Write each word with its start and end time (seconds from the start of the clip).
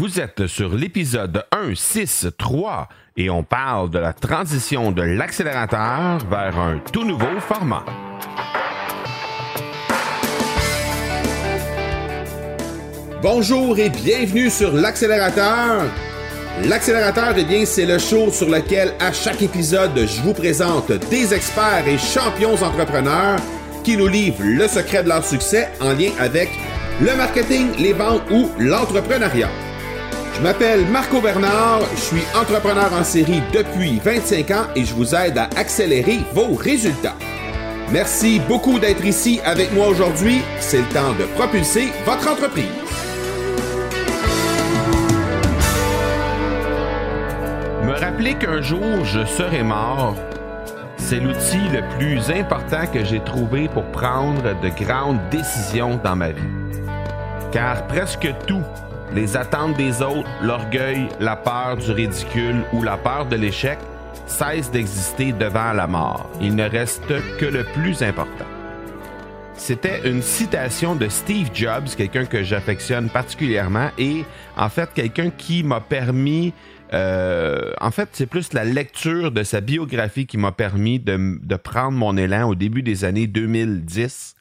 Vous 0.00 0.18
êtes 0.18 0.46
sur 0.46 0.74
l'épisode 0.74 1.44
163 1.52 2.88
et 3.18 3.28
on 3.28 3.42
parle 3.42 3.90
de 3.90 3.98
la 3.98 4.14
transition 4.14 4.92
de 4.92 5.02
l'accélérateur 5.02 6.26
vers 6.26 6.58
un 6.58 6.78
tout 6.78 7.04
nouveau 7.04 7.38
format. 7.38 7.84
Bonjour 13.20 13.78
et 13.78 13.90
bienvenue 13.90 14.48
sur 14.48 14.72
l'accélérateur. 14.72 15.82
L'accélérateur, 16.64 17.34
eh 17.36 17.44
bien, 17.44 17.66
c'est 17.66 17.84
le 17.84 17.98
show 17.98 18.30
sur 18.30 18.48
lequel 18.48 18.94
à 19.00 19.12
chaque 19.12 19.42
épisode, 19.42 19.98
je 19.98 20.22
vous 20.22 20.32
présente 20.32 20.90
des 21.10 21.34
experts 21.34 21.86
et 21.86 21.98
champions 21.98 22.54
entrepreneurs 22.54 23.38
qui 23.84 23.98
nous 23.98 24.08
livrent 24.08 24.44
le 24.44 24.66
secret 24.66 25.02
de 25.02 25.10
leur 25.10 25.26
succès 25.26 25.68
en 25.78 25.92
lien 25.92 26.12
avec 26.18 26.48
le 27.02 27.14
marketing, 27.16 27.76
les 27.78 27.92
ventes 27.92 28.22
ou 28.30 28.48
l'entrepreneuriat. 28.58 29.50
Je 30.34 30.42
m'appelle 30.42 30.86
Marco 30.86 31.20
Bernard, 31.20 31.80
je 31.94 32.00
suis 32.00 32.22
entrepreneur 32.34 32.92
en 32.92 33.04
série 33.04 33.42
depuis 33.52 34.00
25 34.02 34.50
ans 34.52 34.64
et 34.74 34.84
je 34.84 34.94
vous 34.94 35.14
aide 35.14 35.36
à 35.38 35.50
accélérer 35.56 36.20
vos 36.32 36.54
résultats. 36.54 37.16
Merci 37.92 38.40
beaucoup 38.48 38.78
d'être 38.78 39.04
ici 39.04 39.40
avec 39.44 39.72
moi 39.72 39.88
aujourd'hui. 39.88 40.42
C'est 40.60 40.78
le 40.78 40.88
temps 40.94 41.12
de 41.18 41.24
propulser 41.36 41.88
votre 42.04 42.30
entreprise. 42.30 42.64
Me 47.84 47.92
rappeler 47.98 48.34
qu'un 48.34 48.62
jour 48.62 49.04
je 49.04 49.24
serai 49.26 49.62
mort, 49.62 50.14
c'est 50.96 51.18
l'outil 51.18 51.58
le 51.72 51.82
plus 51.98 52.30
important 52.30 52.86
que 52.92 53.04
j'ai 53.04 53.20
trouvé 53.20 53.68
pour 53.68 53.84
prendre 53.90 54.42
de 54.42 54.84
grandes 54.84 55.18
décisions 55.30 55.98
dans 56.04 56.14
ma 56.14 56.30
vie. 56.30 56.42
Car 57.50 57.86
presque 57.88 58.32
tout, 58.46 58.62
les 59.14 59.36
attentes 59.36 59.76
des 59.76 60.02
autres, 60.02 60.28
l'orgueil, 60.42 61.08
la 61.18 61.36
peur 61.36 61.76
du 61.76 61.90
ridicule 61.90 62.62
ou 62.72 62.82
la 62.82 62.96
peur 62.96 63.26
de 63.26 63.36
l'échec, 63.36 63.78
cessent 64.26 64.70
d'exister 64.70 65.32
devant 65.32 65.72
la 65.72 65.86
mort. 65.86 66.30
Il 66.40 66.54
ne 66.54 66.68
reste 66.68 67.12
que 67.38 67.46
le 67.46 67.64
plus 67.64 68.02
important. 68.02 68.46
C'était 69.54 70.08
une 70.08 70.22
citation 70.22 70.94
de 70.94 71.08
Steve 71.08 71.50
Jobs, 71.52 71.88
quelqu'un 71.96 72.24
que 72.24 72.42
j'affectionne 72.42 73.10
particulièrement 73.10 73.90
et 73.98 74.24
en 74.56 74.70
fait 74.70 74.88
quelqu'un 74.94 75.30
qui 75.30 75.62
m'a 75.62 75.80
permis 75.80 76.54
euh, 76.92 77.72
en 77.80 77.92
fait, 77.92 78.08
c'est 78.12 78.26
plus 78.26 78.52
la 78.52 78.64
lecture 78.64 79.30
de 79.30 79.44
sa 79.44 79.60
biographie 79.60 80.26
qui 80.26 80.38
m'a 80.38 80.50
permis 80.50 80.98
de, 80.98 81.38
de, 81.40 81.56
prendre 81.56 81.92
mon 81.92 82.16
élan 82.16 82.48
au 82.48 82.56
début 82.56 82.82
des 82.82 83.04
années 83.04 83.28
2010. 83.28 84.34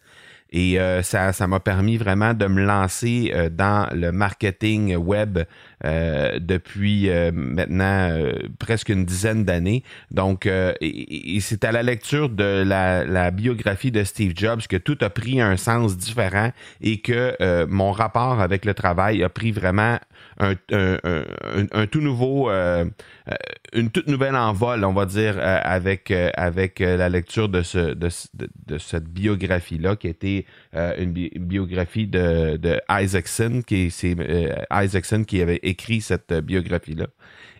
Et 0.52 0.80
euh, 0.80 1.04
ça, 1.04 1.32
ça 1.32 1.48
m'a 1.48 1.60
permis 1.60 1.98
vraiment 1.98 2.34
de 2.34 2.48
me 2.48 2.64
lancer 2.64 3.32
euh, 3.34 3.50
dans 3.50 3.88
le 3.94 4.12
marketing 4.12 4.96
web 4.96 5.40
euh, 5.86 6.40
depuis 6.40 7.10
maintenant 7.34 8.18
presque 8.58 8.90
une 8.90 9.06
dizaine 9.06 9.46
d'années. 9.46 9.84
Donc, 10.12 10.46
et, 10.46 11.38
c'est 11.42 11.64
à 11.64 11.72
la 11.72 11.84
lecture 11.84 12.30
de 12.30 12.64
la, 12.66 13.32
biographie 13.32 13.92
de 13.92 14.04
Steve 14.04 14.34
Jobs 14.36 14.62
que 14.68 14.78
tout 14.78 14.98
a 15.02 15.10
pris 15.10 15.40
un 15.40 15.56
sens 15.58 15.98
différent 15.98 16.52
et 16.82 17.00
que 17.00 17.66
mon 17.66 17.92
rapport 17.92 18.42
avec 18.42 18.66
le 18.66 18.74
travail 18.74 19.24
a 19.24 19.30
pris 19.30 19.52
vraiment 19.52 19.98
un, 20.40 20.56
un, 20.72 21.66
un, 21.72 21.88
tout 21.88 22.02
nouveau, 22.02 22.50
euh, 22.50 22.86
une 23.74 23.90
toute 23.90 24.08
nouvelle 24.08 24.36
envol, 24.36 24.84
on 24.86 24.94
va 24.94 25.06
dire, 25.06 25.36
euh, 25.38 25.60
avec, 25.64 26.12
euh, 26.12 26.30
avec 26.36 26.80
la 26.80 27.10
lecture 27.10 27.50
de, 27.50 27.62
ce, 27.62 27.94
de, 27.94 28.10
de, 28.34 28.50
de 28.68 28.78
cette 28.78 29.06
biographie-là, 29.06 29.96
qui 29.96 30.08
était 30.08 30.46
une, 30.74 31.12
bi 31.12 31.30
une, 31.36 31.46
biographie 31.46 32.08
de, 32.08 32.58
de 32.58 32.80
Isaacson, 32.90 33.62
qui 33.66 33.92
c'est 33.92 34.16
Isaacson 34.72 35.24
qui 35.24 35.42
avait 35.42 35.60
écrit 35.64 36.02
cette 36.02 36.34
biographie-là. 36.34 37.08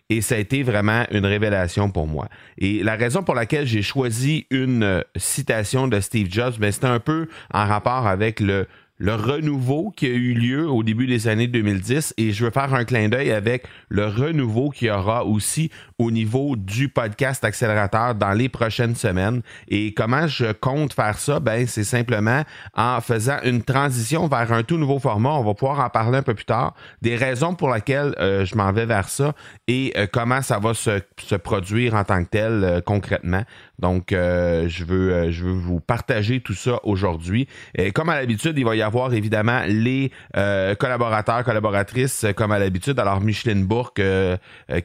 Et 0.08 0.22
ça 0.22 0.34
a 0.34 0.38
été 0.38 0.64
vraiment 0.64 1.04
une 1.12 1.24
révélation 1.24 1.90
pour 1.92 2.08
moi. 2.08 2.28
Et 2.58 2.82
la 2.82 2.96
raison 2.96 3.22
pour 3.22 3.36
laquelle 3.36 3.66
j'ai 3.66 3.82
choisi 3.82 4.46
une 4.50 5.04
citation 5.14 5.86
de 5.86 6.00
Steve 6.00 6.26
Jobs, 6.28 6.54
ben, 6.58 6.72
c'était 6.72 6.86
un 6.86 6.98
peu 6.98 7.28
en 7.54 7.64
rapport 7.64 8.08
avec 8.08 8.40
le, 8.40 8.66
le 9.00 9.14
renouveau 9.14 9.90
qui 9.96 10.04
a 10.04 10.10
eu 10.10 10.34
lieu 10.34 10.68
au 10.68 10.82
début 10.82 11.06
des 11.06 11.26
années 11.26 11.46
2010 11.46 12.12
et 12.18 12.32
je 12.32 12.44
veux 12.44 12.50
faire 12.50 12.74
un 12.74 12.84
clin 12.84 13.08
d'œil 13.08 13.32
avec 13.32 13.66
le 13.88 14.06
renouveau 14.06 14.68
qu'il 14.68 14.88
y 14.88 14.90
aura 14.90 15.24
aussi 15.24 15.70
au 15.96 16.10
niveau 16.10 16.54
du 16.54 16.90
podcast 16.90 17.42
accélérateur 17.42 18.14
dans 18.14 18.32
les 18.32 18.50
prochaines 18.50 18.94
semaines. 18.94 19.40
Et 19.68 19.94
comment 19.94 20.26
je 20.26 20.52
compte 20.52 20.92
faire 20.92 21.18
ça? 21.18 21.40
Ben, 21.40 21.66
c'est 21.66 21.84
simplement 21.84 22.42
en 22.74 23.00
faisant 23.00 23.38
une 23.42 23.62
transition 23.62 24.28
vers 24.28 24.52
un 24.52 24.62
tout 24.64 24.76
nouveau 24.76 24.98
format. 24.98 25.30
On 25.30 25.44
va 25.44 25.54
pouvoir 25.54 25.80
en 25.80 25.88
parler 25.88 26.18
un 26.18 26.22
peu 26.22 26.34
plus 26.34 26.44
tard. 26.44 26.74
Des 27.00 27.16
raisons 27.16 27.54
pour 27.54 27.72
lesquelles 27.72 28.14
euh, 28.18 28.44
je 28.44 28.54
m'en 28.54 28.70
vais 28.70 28.84
vers 28.84 29.08
ça 29.08 29.32
et 29.66 29.94
euh, 29.96 30.06
comment 30.12 30.42
ça 30.42 30.58
va 30.58 30.74
se, 30.74 31.00
se, 31.18 31.36
produire 31.36 31.94
en 31.94 32.04
tant 32.04 32.22
que 32.22 32.28
tel 32.28 32.64
euh, 32.64 32.80
concrètement. 32.82 33.44
Donc, 33.78 34.08
je, 34.10 34.84
veux, 34.84 35.30
je 35.30 35.44
veux 35.46 35.52
vous 35.52 35.80
partager 35.80 36.40
tout 36.40 36.52
ça 36.52 36.80
aujourd'hui. 36.82 37.48
Et 37.74 37.92
comme 37.92 38.10
à 38.10 38.20
l'habitude, 38.20 38.58
il 38.58 38.64
va 38.66 38.76
y 38.76 38.82
avoir 38.82 38.89
évidemment 39.12 39.62
les 39.66 40.10
euh, 40.36 40.74
collaborateurs, 40.74 41.44
collaboratrices, 41.44 42.26
comme 42.36 42.52
à 42.52 42.58
l'habitude. 42.58 42.98
Alors, 42.98 43.20
Micheline 43.20 43.64
Bourque, 43.64 44.02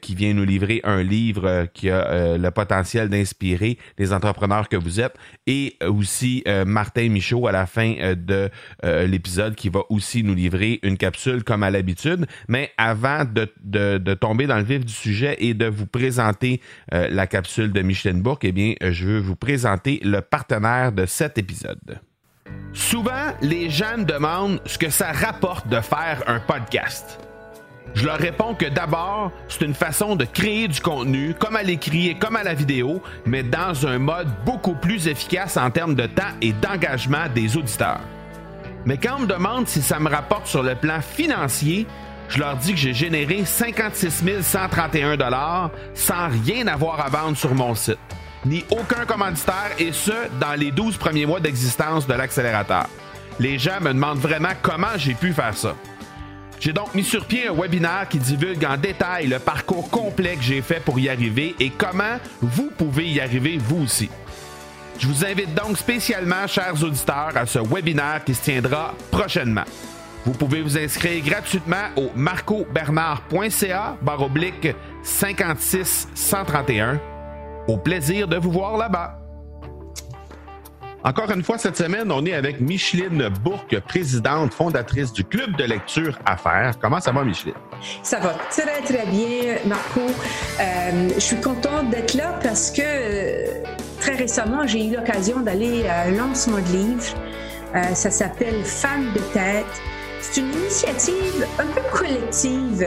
qui 0.02 0.16
vient 0.16 0.34
nous 0.34 0.44
livrer 0.44 0.82
un 0.84 1.03
livre 1.03 1.68
qui 1.74 1.90
a 1.90 2.38
le 2.38 2.52
potentiel 2.52 3.09
d'inspirer 3.09 3.78
les 3.97 4.14
entrepreneurs 4.14 4.70
que 4.70 4.78
vous 4.78 5.00
êtes. 5.00 5.16
Et 5.47 5.78
aussi 5.85 6.44
Martin 6.66 7.09
Michaud 7.09 7.47
à 7.47 7.52
la 7.52 7.66
fin 7.66 7.96
de 8.16 8.50
l'épisode 8.84 9.56
qui 9.56 9.70
va 9.70 9.82
aussi 9.90 10.24
nous 10.24 10.34
livrer 10.34 10.79
une 10.84 10.97
capsule 10.97 11.44
comme 11.44 11.64
à 11.64 11.72
l'habitude. 11.72 12.26
Mais 12.47 12.72
avant 12.78 13.26
de, 13.26 13.52
de, 13.64 13.97
de, 13.97 14.14
tomber 14.14 14.47
dans 14.47 14.58
le 14.58 14.64
vif 14.64 14.85
du 14.85 14.94
sujet 14.94 15.35
et 15.40 15.53
de 15.53 15.66
vous 15.66 15.88
présenter 15.88 16.62
la 16.91 17.28
capsule 17.28 17.72
de 17.72 17.82
Micheline 17.82 18.22
Bourque, 18.22 18.46
eh 18.46 18.52
bien, 18.52 18.74
je 18.82 19.06
veux 19.06 19.20
vous 19.20 19.35
présenter 19.35 20.00
le 20.03 20.22
partenaire 20.22 20.91
de 20.91 21.06
cet 21.06 21.38
épisode. 21.38 22.00
Souvent, 22.76 23.34
les 23.42 23.70
gens 23.70 23.97
me 23.97 24.03
demandent 24.03 24.59
ce 24.66 24.78
que 24.78 24.90
ça 24.90 25.12
rapporte 25.12 25.68
de 25.70 25.80
faire 25.80 26.22
un 26.28 26.40
podcast. 26.40 27.20
Je 27.94 28.06
leur 28.06 28.18
réponds 28.18 28.53
que 28.53 28.66
d'abord, 28.66 29.32
c'est 29.47 29.66
une 29.66 29.74
façon 29.74 30.18
de 30.18 30.26
créer 30.26 30.68
du 30.68 30.82
contenu, 30.82 31.34
comme 31.40 31.56
à 31.56 31.64
l'écrit 31.64 32.09
et 32.09 32.16
comme 32.16 32.36
à 32.36 32.44
la 32.44 32.53
vidéo, 32.53 33.02
mais 33.26 33.44
dans 33.44 33.88
un 33.88 33.97
mode 33.97 34.28
beaucoup 34.46 34.76
plus 34.76 35.08
efficace 35.08 35.56
en 35.56 35.72
termes 35.72 35.96
de 35.96 36.06
temps 36.06 36.24
et 36.42 36.52
d'engagement 36.52 37.28
des 37.34 37.56
auditeurs. 37.56 38.02
Mais 38.86 38.98
quand 38.98 39.16
on 39.18 39.22
me 39.22 39.28
demande 39.28 39.68
si 39.68 39.82
ça 39.82 40.00
me 40.00 40.09
rapporte 40.09 40.48
sur 40.48 40.62
le 40.62 40.76
plan 40.76 41.00
financier, 41.02 41.88
je 42.28 42.40
leur 42.40 42.58
dis 42.58 42.74
que 42.74 42.80
j'ai 42.80 42.94
généré 42.94 43.46
56 43.46 44.41
131 44.41 45.72
sans 45.94 46.28
rien 46.28 46.68
avoir 46.68 47.00
à 47.00 47.09
vendre 47.09 47.38
sur 47.38 47.56
mon 47.56 47.74
site, 47.74 47.98
ni 48.46 48.64
aucun 48.72 49.06
commanditaire, 49.06 49.72
et 49.80 49.92
ce, 49.92 50.12
dans 50.40 50.53
les 50.53 50.72
12 50.72 50.97
premiers 50.97 51.26
mois 51.26 51.40
d'existence 51.40 52.08
de 52.08 52.14
l'accélérateur. 52.14 52.88
Les 53.40 53.59
gens 53.59 53.82
me 53.82 53.94
demandent 53.94 54.20
vraiment 54.20 54.53
comment 54.62 54.97
j'ai 54.97 55.14
pu 55.14 55.34
faire 55.34 55.56
ça. 55.58 55.76
J'ai 56.59 56.72
donc 56.72 56.96
mis 56.96 57.03
sur 57.03 57.26
pied 57.26 57.47
un 57.47 57.53
webinaire 57.53 58.08
qui 58.09 58.18
divulgue 58.18 58.66
en 58.66 58.78
détail 58.78 59.28
le 59.28 59.40
parcours 59.40 59.90
complet 59.90 60.36
que 60.36 60.44
j'ai 60.44 60.62
fait 60.62 60.80
pour 60.80 61.00
y 61.00 61.09
arriver 61.09 61.56
et 61.59 61.70
comment 61.70 62.18
vous 62.42 62.72
pouvez 62.78 63.08
y 63.08 63.20
arriver 63.20 63.58
vous 63.58 63.84
aussi. 63.84 64.09
Je 64.98 65.08
vous 65.08 65.26
invite 65.26 65.53
donc 65.53 65.78
spécialement, 65.78 66.48
chers 66.48 66.82
auditeurs, 66.82 67.34
à 67.36 67.46
ce 67.46 67.59
webinaire 67.59 68.24
qui 68.26 68.34
se 68.34 68.44
tiendra 68.44 68.94
prochainement. 69.12 69.66
Vous 70.26 70.32
pouvez 70.32 70.62
vous 70.62 70.78
inscrire 70.78 71.24
gratuitement 71.24 71.90
au 71.98 72.09
marcobernard.ca 72.16 73.98
oblique 74.20 74.70
56 75.03 76.08
131. 76.16 77.15
Au 77.67 77.78
plaisir 77.78 78.28
de 78.28 78.38
vous 78.38 78.52
voir 78.52 78.78
là-bas. 78.78 79.20
Encore 81.03 81.29
une 81.32 81.44
fois, 81.44 81.59
cette 81.59 81.78
semaine, 81.78 82.12
on 82.12 82.26
est 82.26 82.34
avec 82.34 82.59
Micheline 82.59 83.29
Bourque, 83.44 83.79
présidente, 83.82 84.53
fondatrice 84.56 85.14
du 85.14 85.23
Club 85.23 85.56
de 85.56 85.64
lecture 85.64 86.17
Affaires. 86.26 86.73
Comment 86.82 87.00
ça 87.00 87.12
va, 87.12 87.23
Micheline? 87.23 87.53
Ça 88.02 88.20
va 88.20 88.34
très, 88.50 88.82
très 88.82 89.06
bien, 89.06 89.58
Marco. 89.67 90.02
Euh, 90.02 91.09
je 91.14 91.20
suis 91.20 91.40
contente 91.40 91.91
d'être 91.91 92.16
là 92.16 92.40
parce 92.41 92.72
que 92.72 92.82
euh, 92.84 93.64
très 94.00 94.16
récemment, 94.16 94.66
j'ai 94.66 94.88
eu 94.88 94.96
l'occasion 94.96 95.41
d'aller 95.41 95.88
à 95.88 96.03
un 96.03 96.12
lancement 96.12 96.58
de 96.58 96.76
livre. 96.76 97.03
Euh, 97.76 97.84
ça 97.94 98.09
s'appelle 98.09 98.64
Femmes 98.64 99.12
de 99.14 99.20
tête. 99.32 99.82
C'est 100.32 100.42
une 100.42 100.54
initiative 100.54 101.46
un 101.60 101.68
peu 101.68 101.82
collective. 101.94 102.84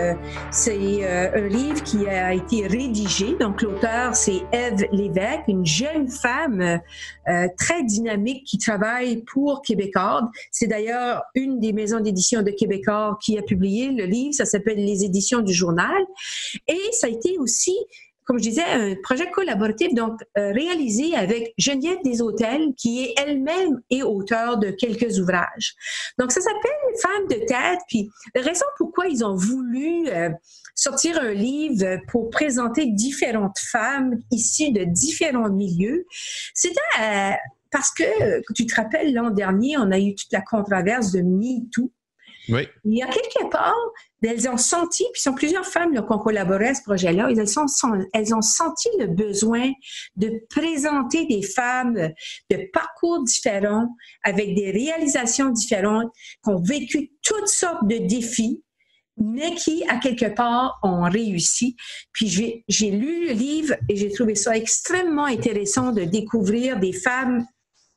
C'est 0.51 1.05
euh, 1.05 1.31
un 1.35 1.49
livre 1.49 1.83
qui 1.85 2.07
a 2.07 2.35
été 2.35 2.67
rédigé. 2.67 3.37
Donc, 3.39 3.63
l'auteur, 3.63 4.17
c'est 4.17 4.43
Eve 4.53 4.85
Lévesque, 4.93 5.45
une 5.47 5.65
jeune 5.65 6.09
femme 6.09 6.61
euh, 6.61 7.49
très 7.57 7.85
dynamique 7.85 8.45
qui 8.45 8.59
travaille 8.59 9.23
pour 9.23 9.63
Québécois. 9.63 10.29
C'est 10.51 10.67
d'ailleurs 10.67 11.23
une 11.35 11.61
des 11.61 11.73
maisons 11.73 12.01
d'édition 12.01 12.43
de 12.43 12.51
Québécois 12.51 13.17
qui 13.23 13.39
a 13.39 13.43
publié 13.43 13.93
le 13.93 14.05
livre. 14.05 14.35
Ça 14.35 14.45
s'appelle 14.45 14.85
Les 14.85 15.05
éditions 15.05 15.41
du 15.41 15.55
journal. 15.55 16.03
Et 16.67 16.81
ça 16.93 17.07
a 17.07 17.11
été 17.11 17.39
aussi 17.39 17.77
comme 18.29 18.39
je 18.39 18.43
disais, 18.43 18.63
un 18.63 18.95
projet 19.03 19.31
collaboratif, 19.31 19.95
donc 19.95 20.21
euh, 20.37 20.53
réalisé 20.53 21.17
avec 21.17 21.55
Geneviève 21.57 21.97
des 22.05 22.21
Hôtels, 22.21 22.75
qui 22.77 23.03
est 23.03 23.15
elle-même 23.17 23.81
et 23.89 24.03
auteur 24.03 24.59
de 24.59 24.71
quelques 24.71 25.19
ouvrages. 25.19 25.75
Donc, 26.19 26.31
ça 26.31 26.43
s'appelle 26.43 26.71
Femmes 27.01 27.27
de 27.31 27.47
tête. 27.47 27.81
Puis, 27.89 28.11
la 28.35 28.43
raison 28.43 28.67
pourquoi 28.77 29.07
ils 29.07 29.25
ont 29.25 29.35
voulu 29.35 30.09
euh, 30.09 30.29
sortir 30.75 31.19
un 31.19 31.33
livre 31.33 32.01
pour 32.09 32.29
présenter 32.29 32.85
différentes 32.91 33.59
femmes 33.59 34.19
issues 34.31 34.73
de 34.73 34.85
différents 34.85 35.51
milieux, 35.51 36.05
c'était 36.53 36.79
euh, 37.01 37.31
parce 37.71 37.91
que, 37.93 38.43
tu 38.55 38.67
te 38.67 38.75
rappelles, 38.75 39.15
l'an 39.15 39.31
dernier, 39.31 39.79
on 39.79 39.91
a 39.91 39.99
eu 39.99 40.15
toute 40.15 40.33
la 40.33 40.43
controverse 40.43 41.13
de 41.13 41.23
MeToo. 41.23 41.91
Oui. 42.51 42.69
Il 42.85 42.99
y 42.99 43.03
a 43.03 43.07
quelque 43.07 43.51
part, 43.51 43.75
elles 44.23 44.49
ont 44.49 44.57
senti, 44.57 45.05
puis 45.13 45.23
sont 45.23 45.35
plusieurs 45.35 45.67
femmes 45.67 45.93
qui 45.93 46.01
ont 46.01 46.19
collaboré 46.19 46.69
à 46.69 46.75
ce 46.75 46.83
projet-là, 46.83 47.29
elles, 47.31 47.39
elles 47.39 48.35
ont 48.35 48.43
senti 48.43 48.89
le 48.99 49.07
besoin 49.07 49.71
de 50.17 50.33
présenter 50.51 51.27
des 51.27 51.43
femmes 51.43 52.11
de 52.51 52.71
parcours 52.73 53.23
différents, 53.25 53.89
avec 54.25 54.55
des 54.55 54.71
réalisations 54.71 55.51
différentes, 55.51 56.11
qui 56.45 56.51
ont 56.51 56.61
vécu 56.61 57.13
toutes 57.23 57.49
sortes 57.49 57.87
de 57.87 57.99
défis, 57.99 58.63
mais 59.17 59.55
qui, 59.55 59.85
à 59.89 59.97
quelque 59.99 60.27
part, 60.27 60.79
ont 60.83 61.03
réussi. 61.03 61.77
Puis 62.13 62.29
j'ai 62.69 62.91
lu 62.91 63.27
le 63.27 63.33
livre 63.33 63.75
et 63.89 63.97
j'ai 63.97 64.13
trouvé 64.13 64.35
ça 64.35 64.57
extrêmement 64.57 65.25
intéressant 65.25 65.93
de 65.93 66.05
découvrir 66.05 66.79
des 66.79 66.93
femmes 66.93 67.45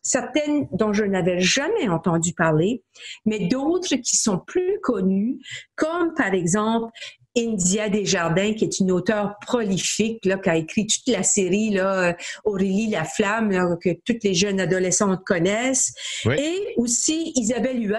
certaines 0.02 0.68
dont 0.72 0.94
je 0.94 1.04
n'avais 1.04 1.40
jamais 1.40 1.88
entendu 1.90 2.34
parler, 2.34 2.84
mais 3.26 3.48
d'autres 3.48 3.96
qui 3.96 4.18
sont 4.18 4.40
plus 4.40 4.80
connues, 4.82 5.38
comme 5.76 6.14
par 6.16 6.34
exemple 6.34 6.92
India 7.38 7.90
Desjardins, 7.90 8.54
qui 8.54 8.66
est 8.66 8.80
une 8.80 8.92
auteure 8.92 9.36
prolifique, 9.46 10.26
là, 10.26 10.38
qui 10.38 10.50
a 10.50 10.58
écrit 10.58 10.86
toute 10.86 11.08
la 11.08 11.24
série, 11.24 11.70
là, 11.70 12.16
Aurélie 12.44 12.90
la 12.90 13.06
Flamme, 13.06 13.78
que 13.82 13.90
toutes 14.06 14.24
les 14.24 14.34
jeunes 14.34 14.60
adolescentes 14.60 15.24
connaissent. 15.26 15.94
Et 16.26 16.74
aussi 16.78 17.32
Isabelle 17.36 17.90
Huot, 17.90 17.96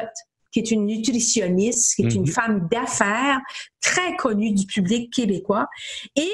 qui 0.52 0.60
est 0.60 0.70
une 0.70 0.86
nutritionniste, 0.86 1.94
qui 1.96 2.02
est 2.02 2.14
une 2.14 2.22
mhm. 2.22 2.28
femme 2.28 2.68
d'affaires 2.70 3.40
très 3.80 4.14
connue 4.16 4.52
du 4.52 4.66
public 4.66 5.12
québécois. 5.12 5.66
Et 6.14 6.30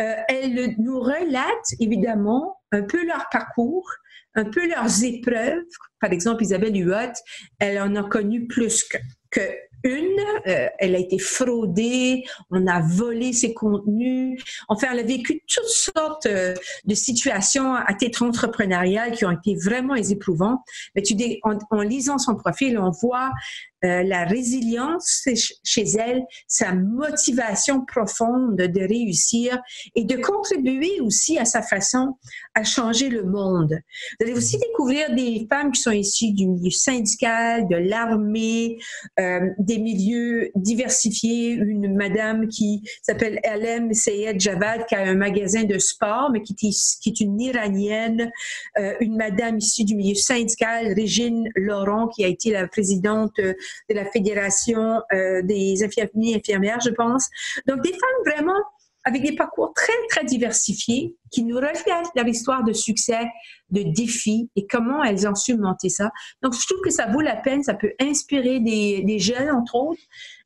euh, 0.00 0.14
elle 0.28 0.74
nous 0.78 1.00
relate 1.00 1.66
évidemment 1.80 2.58
un 2.70 2.82
peu 2.82 3.04
leur 3.06 3.26
parcours, 3.30 3.90
un 4.34 4.44
peu 4.44 4.66
leurs 4.68 5.04
épreuves. 5.04 5.62
Par 6.00 6.12
exemple, 6.12 6.42
Isabelle 6.42 6.76
Huot, 6.76 7.12
elle 7.58 7.80
en 7.80 7.94
a 7.96 8.02
connu 8.02 8.46
plus 8.46 8.84
que, 9.30 9.40
euh, 9.84 10.68
elle 10.78 10.94
a 10.94 10.98
été 10.98 11.18
fraudée, 11.18 12.24
on 12.50 12.66
a 12.66 12.80
volé 12.80 13.32
ses 13.32 13.52
contenus. 13.52 14.40
Enfin, 14.68 14.88
elle 14.92 15.00
a 15.00 15.02
vécu 15.02 15.40
toutes 15.48 15.64
sortes 15.64 16.26
euh, 16.26 16.54
de 16.84 16.94
situations 16.94 17.74
à 17.74 17.92
titre 17.94 18.22
entrepreneurial 18.22 19.12
qui 19.12 19.24
ont 19.24 19.32
été 19.32 19.56
vraiment 19.56 19.96
éprouvantes. 19.96 20.60
Mais 20.94 21.02
tu 21.02 21.14
dis, 21.14 21.40
en, 21.42 21.58
en 21.70 21.80
lisant 21.80 22.18
son 22.18 22.36
profil, 22.36 22.78
on 22.78 22.90
voit 22.90 23.32
euh, 23.84 24.02
la 24.04 24.24
résilience 24.24 25.26
chez 25.64 25.84
elle, 25.98 26.22
sa 26.46 26.72
motivation 26.72 27.84
profonde 27.84 28.56
de 28.56 28.80
réussir 28.80 29.60
et 29.96 30.04
de 30.04 30.16
contribuer 30.16 31.00
aussi 31.00 31.36
à 31.38 31.44
sa 31.44 31.62
façon 31.62 32.16
à 32.54 32.62
changer 32.62 33.08
le 33.08 33.24
monde. 33.24 33.76
Vous 34.20 34.26
allez 34.26 34.34
aussi 34.34 34.58
découvrir 34.58 35.12
des 35.14 35.46
femmes 35.50 35.72
qui 35.72 35.80
sont 35.80 35.90
issues 35.90 36.32
du 36.32 36.46
milieu 36.46 36.70
syndical, 36.70 37.66
de 37.68 37.76
l'armée, 37.76 38.78
euh, 39.18 39.48
des 39.58 39.78
milieux 39.78 40.50
diversifiés. 40.54 41.52
Une 41.52 41.96
madame 41.96 42.48
qui 42.48 42.82
s'appelle 43.02 43.40
Alem 43.44 43.92
Seyed 43.92 44.40
Javad, 44.40 44.86
qui 44.86 44.94
a 44.94 45.02
un 45.02 45.14
magasin 45.14 45.64
de 45.64 45.78
sport, 45.78 46.30
mais 46.32 46.42
qui, 46.42 46.54
est 47.06 47.20
une 47.20 47.40
Iranienne. 47.40 48.30
Euh, 48.78 48.94
une 49.00 49.16
madame 49.16 49.58
issue 49.58 49.84
du 49.84 49.96
milieu 49.96 50.14
syndical, 50.14 50.92
Régine 50.92 51.48
Laurent, 51.56 52.08
qui 52.08 52.24
a 52.24 52.28
été 52.28 52.52
la 52.52 52.68
présidente 52.68 53.40
de 53.90 53.94
la 53.94 54.04
Fédération 54.06 55.00
euh, 55.12 55.42
des 55.42 55.82
infirmières, 55.82 56.80
je 56.80 56.90
pense. 56.90 57.28
Donc, 57.66 57.82
des 57.82 57.92
femmes 57.92 58.34
vraiment 58.34 58.60
avec 59.04 59.22
des 59.22 59.34
parcours 59.34 59.72
très, 59.74 59.92
très 60.08 60.24
diversifiés 60.24 61.16
qui 61.30 61.42
nous 61.42 61.56
reflètent 61.56 62.10
leur 62.14 62.26
histoire 62.26 62.62
de 62.62 62.72
succès, 62.72 63.26
de 63.70 63.82
défis 63.82 64.50
et 64.54 64.66
comment 64.66 65.02
elles 65.02 65.26
ont 65.26 65.34
su 65.34 65.56
monter 65.56 65.88
ça. 65.88 66.10
Donc, 66.42 66.54
je 66.54 66.66
trouve 66.66 66.80
que 66.84 66.90
ça 66.90 67.06
vaut 67.06 67.20
la 67.20 67.36
peine, 67.36 67.62
ça 67.62 67.74
peut 67.74 67.92
inspirer 68.00 68.60
des, 68.60 69.18
jeunes, 69.18 69.50
entre 69.50 69.74
autres, 69.74 70.00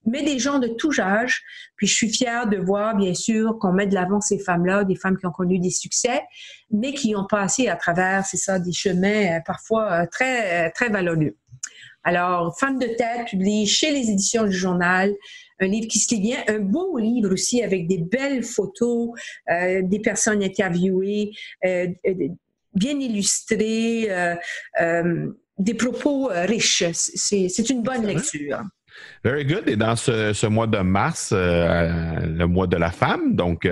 mais 0.06 0.22
des 0.22 0.38
gens 0.38 0.58
de 0.58 0.68
tout 0.68 0.92
âge. 0.98 1.42
Puis, 1.76 1.86
je 1.86 1.94
suis 1.94 2.08
fière 2.08 2.46
de 2.46 2.56
voir, 2.56 2.96
bien 2.96 3.14
sûr, 3.14 3.58
qu'on 3.58 3.72
met 3.72 3.86
de 3.86 3.94
l'avant 3.94 4.20
ces 4.20 4.38
femmes-là, 4.38 4.84
des 4.84 4.96
femmes 4.96 5.18
qui 5.18 5.26
ont 5.26 5.32
connu 5.32 5.58
des 5.58 5.70
succès, 5.70 6.22
mais 6.70 6.94
qui 6.94 7.14
ont 7.14 7.26
passé 7.26 7.68
à 7.68 7.76
travers, 7.76 8.24
c'est 8.24 8.36
ça, 8.38 8.58
des 8.58 8.72
chemins 8.72 9.36
euh, 9.36 9.40
parfois 9.44 9.92
euh, 9.92 10.06
très, 10.10 10.70
très 10.70 10.88
valorisés. 10.88 11.36
Alors, 12.06 12.56
Femme 12.56 12.78
de 12.78 12.86
tête, 12.86 13.26
publié 13.28 13.66
chez 13.66 13.90
les 13.90 14.10
éditions 14.10 14.44
du 14.44 14.52
journal, 14.52 15.12
un 15.58 15.66
livre 15.66 15.88
qui 15.88 15.98
se 15.98 16.14
lit 16.14 16.20
bien, 16.20 16.38
un 16.46 16.60
beau 16.60 16.98
livre 16.98 17.32
aussi 17.32 17.64
avec 17.64 17.88
des 17.88 17.98
belles 17.98 18.44
photos, 18.44 19.10
euh, 19.50 19.82
des 19.82 19.98
personnes 19.98 20.40
interviewées, 20.40 21.32
euh, 21.64 21.88
euh, 22.06 22.14
bien 22.74 23.00
illustrées, 23.00 24.08
des 25.58 25.74
propos 25.74 26.30
riches. 26.30 26.84
C'est 26.92 27.70
une 27.70 27.82
bonne 27.82 28.06
lecture. 28.06 28.60
Very 29.24 29.44
good. 29.44 29.68
Et 29.68 29.76
dans 29.76 29.96
ce, 29.96 30.46
mois 30.46 30.68
de 30.68 30.78
mars, 30.78 31.32
le 31.32 32.44
mois 32.44 32.68
de 32.68 32.76
la 32.76 32.92
femme, 32.92 33.34
donc 33.34 33.68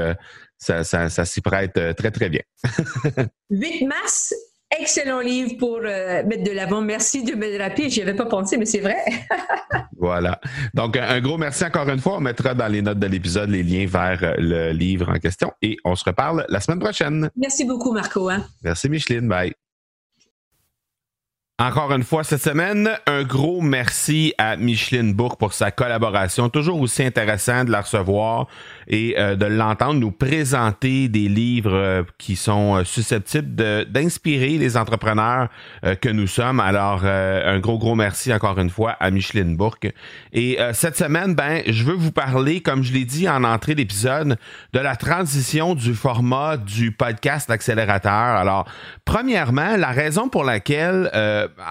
ça, 0.58 0.82
ça 0.82 1.24
s'y 1.24 1.40
prête 1.40 1.78
très, 1.96 2.10
très 2.10 2.30
bien. 2.30 2.42
8 3.50 3.86
mars, 3.86 4.34
Excellent 4.80 5.20
livre 5.20 5.56
pour 5.58 5.78
euh, 5.82 6.22
mettre 6.24 6.44
de 6.44 6.50
l'avant. 6.50 6.80
Merci 6.80 7.22
de 7.22 7.34
me 7.34 7.50
le 7.50 7.62
rappeler. 7.62 7.90
J'y 7.90 8.02
avais 8.02 8.14
pas 8.14 8.26
pensé, 8.26 8.56
mais 8.56 8.66
c'est 8.66 8.80
vrai. 8.80 8.96
voilà. 9.96 10.40
Donc, 10.72 10.96
un 10.96 11.20
gros 11.20 11.38
merci 11.38 11.64
encore 11.64 11.88
une 11.88 12.00
fois. 12.00 12.16
On 12.16 12.20
mettra 12.20 12.54
dans 12.54 12.68
les 12.68 12.82
notes 12.82 12.98
de 12.98 13.06
l'épisode 13.06 13.50
les 13.50 13.62
liens 13.62 13.86
vers 13.86 14.18
euh, 14.22 14.34
le 14.38 14.72
livre 14.72 15.10
en 15.10 15.18
question 15.18 15.52
et 15.62 15.76
on 15.84 15.94
se 15.94 16.04
reparle 16.04 16.44
la 16.48 16.60
semaine 16.60 16.80
prochaine. 16.80 17.30
Merci 17.36 17.64
beaucoup, 17.64 17.92
Marco. 17.92 18.28
Hein. 18.28 18.44
Merci, 18.62 18.88
Micheline. 18.88 19.28
Bye. 19.28 19.52
Encore 21.60 21.92
une 21.92 22.02
fois 22.02 22.24
cette 22.24 22.42
semaine, 22.42 22.90
un 23.06 23.22
gros 23.22 23.60
merci 23.60 24.34
à 24.38 24.56
Micheline 24.56 25.14
Bourque 25.14 25.38
pour 25.38 25.52
sa 25.52 25.70
collaboration. 25.70 26.48
Toujours 26.48 26.80
aussi 26.80 27.04
intéressant 27.04 27.62
de 27.62 27.70
la 27.70 27.82
recevoir 27.82 28.48
et 28.88 29.14
euh, 29.18 29.36
de 29.36 29.46
l'entendre 29.46 30.00
nous 30.00 30.10
présenter 30.10 31.08
des 31.08 31.28
livres 31.28 31.74
euh, 31.74 32.02
qui 32.18 32.36
sont 32.36 32.76
euh, 32.76 32.84
susceptibles 32.84 33.54
d'inspirer 33.86 34.58
les 34.58 34.76
entrepreneurs 34.76 35.48
que 36.00 36.08
nous 36.08 36.26
sommes. 36.26 36.60
Alors, 36.60 37.04
un 37.04 37.58
gros, 37.60 37.78
gros 37.78 37.94
merci 37.94 38.32
encore 38.32 38.58
une 38.58 38.70
fois 38.70 38.92
à 39.00 39.10
Micheline 39.10 39.56
Bourque. 39.56 39.92
Et 40.32 40.58
cette 40.72 40.96
semaine, 40.96 41.34
ben, 41.34 41.62
je 41.66 41.84
veux 41.84 41.94
vous 41.94 42.12
parler, 42.12 42.60
comme 42.60 42.82
je 42.82 42.92
l'ai 42.92 43.04
dit 43.04 43.28
en 43.28 43.44
entrée 43.44 43.74
d'épisode, 43.74 44.36
de 44.72 44.78
la 44.78 44.96
transition 44.96 45.74
du 45.74 45.94
format 45.94 46.56
du 46.56 46.92
podcast 46.92 47.50
accélérateur. 47.50 48.12
Alors, 48.12 48.66
premièrement, 49.04 49.76
la 49.76 49.90
raison 49.90 50.28
pour 50.28 50.44
laquelle, 50.44 51.10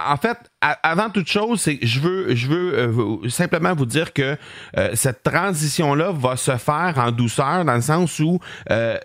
en 0.07 0.17
fait, 0.17 0.37
avant 0.81 1.09
toute 1.09 1.27
chose, 1.27 1.61
c'est 1.61 1.77
je 1.81 1.99
veux, 1.99 2.35
je 2.35 2.47
veux 2.47 2.79
euh, 2.79 3.29
simplement 3.29 3.73
vous 3.75 3.85
dire 3.85 4.13
que 4.13 4.37
euh, 4.77 4.89
cette 4.93 5.21
transition-là 5.23 6.11
va 6.13 6.37
se 6.37 6.55
faire 6.57 6.93
en 6.97 7.11
douceur, 7.11 7.65
dans 7.65 7.75
le 7.75 7.81
sens 7.81 8.19
où 8.19 8.39
euh, 8.71 8.97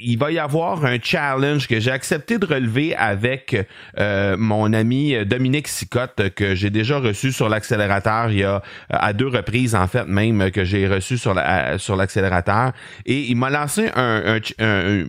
il 0.00 0.16
va 0.18 0.30
y 0.30 0.38
avoir 0.38 0.84
un 0.84 0.98
challenge 1.02 1.66
que 1.66 1.80
j'ai 1.80 1.90
accepté 1.90 2.38
de 2.38 2.46
relever 2.46 2.94
avec 2.94 3.56
mon 3.98 4.72
ami 4.72 5.14
Dominique 5.24 5.68
Sicotte, 5.68 6.30
que 6.34 6.54
j'ai 6.54 6.70
déjà 6.70 6.98
reçu 6.98 7.32
sur 7.32 7.48
l'accélérateur 7.48 8.30
il 8.30 8.38
y 8.38 8.44
a 8.44 8.62
à 8.90 9.12
deux 9.12 9.28
reprises, 9.28 9.74
en 9.74 9.86
fait, 9.86 10.04
même 10.06 10.50
que 10.50 10.64
j'ai 10.64 10.86
reçu 10.86 11.18
sur 11.18 11.34
la, 11.34 11.78
sur 11.78 11.96
l'accélérateur. 11.96 12.72
Et 13.06 13.20
il 13.30 13.36
m'a 13.36 13.50
lancé 13.50 13.90
un, 13.94 14.38
un, 14.58 15.04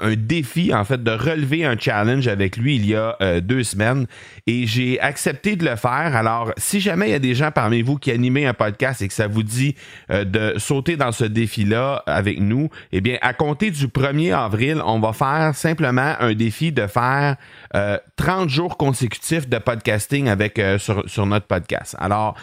un, 0.00 0.14
défi, 0.16 0.72
en 0.72 0.84
fait, 0.84 1.02
de 1.02 1.10
relever 1.10 1.64
un 1.64 1.76
challenge 1.78 2.28
avec 2.28 2.56
lui 2.56 2.76
il 2.76 2.86
y 2.86 2.94
a 2.94 3.40
deux 3.40 3.64
semaines. 3.64 4.06
Et 4.46 4.67
j'ai 4.68 5.00
accepté 5.00 5.56
de 5.56 5.64
le 5.64 5.76
faire. 5.76 6.14
Alors, 6.14 6.52
si 6.58 6.80
jamais 6.80 7.08
il 7.08 7.12
y 7.12 7.14
a 7.14 7.18
des 7.18 7.34
gens 7.34 7.50
parmi 7.50 7.80
vous 7.80 7.96
qui 7.96 8.10
animez 8.10 8.46
un 8.46 8.52
podcast 8.52 9.00
et 9.00 9.08
que 9.08 9.14
ça 9.14 9.26
vous 9.26 9.42
dit 9.42 9.74
euh, 10.10 10.24
de 10.24 10.58
sauter 10.58 10.96
dans 10.96 11.10
ce 11.10 11.24
défi-là 11.24 12.02
avec 12.06 12.38
nous, 12.38 12.68
eh 12.92 13.00
bien, 13.00 13.16
à 13.22 13.32
compter 13.32 13.70
du 13.70 13.86
1er 13.86 14.36
avril, 14.36 14.82
on 14.84 15.00
va 15.00 15.12
faire 15.12 15.54
simplement 15.54 16.14
un 16.20 16.34
défi 16.34 16.70
de 16.70 16.86
faire 16.86 17.36
30 17.72 17.76
euh, 17.76 18.48
jours 18.48 18.76
consécutifs 18.76 19.48
de 19.48 19.58
podcasting 19.58 20.28
avec 20.28 20.58
euh, 20.58 20.78
sur, 20.78 21.26
notre 21.26 21.46
podcast. 21.46 21.96
Alors, 21.98 22.36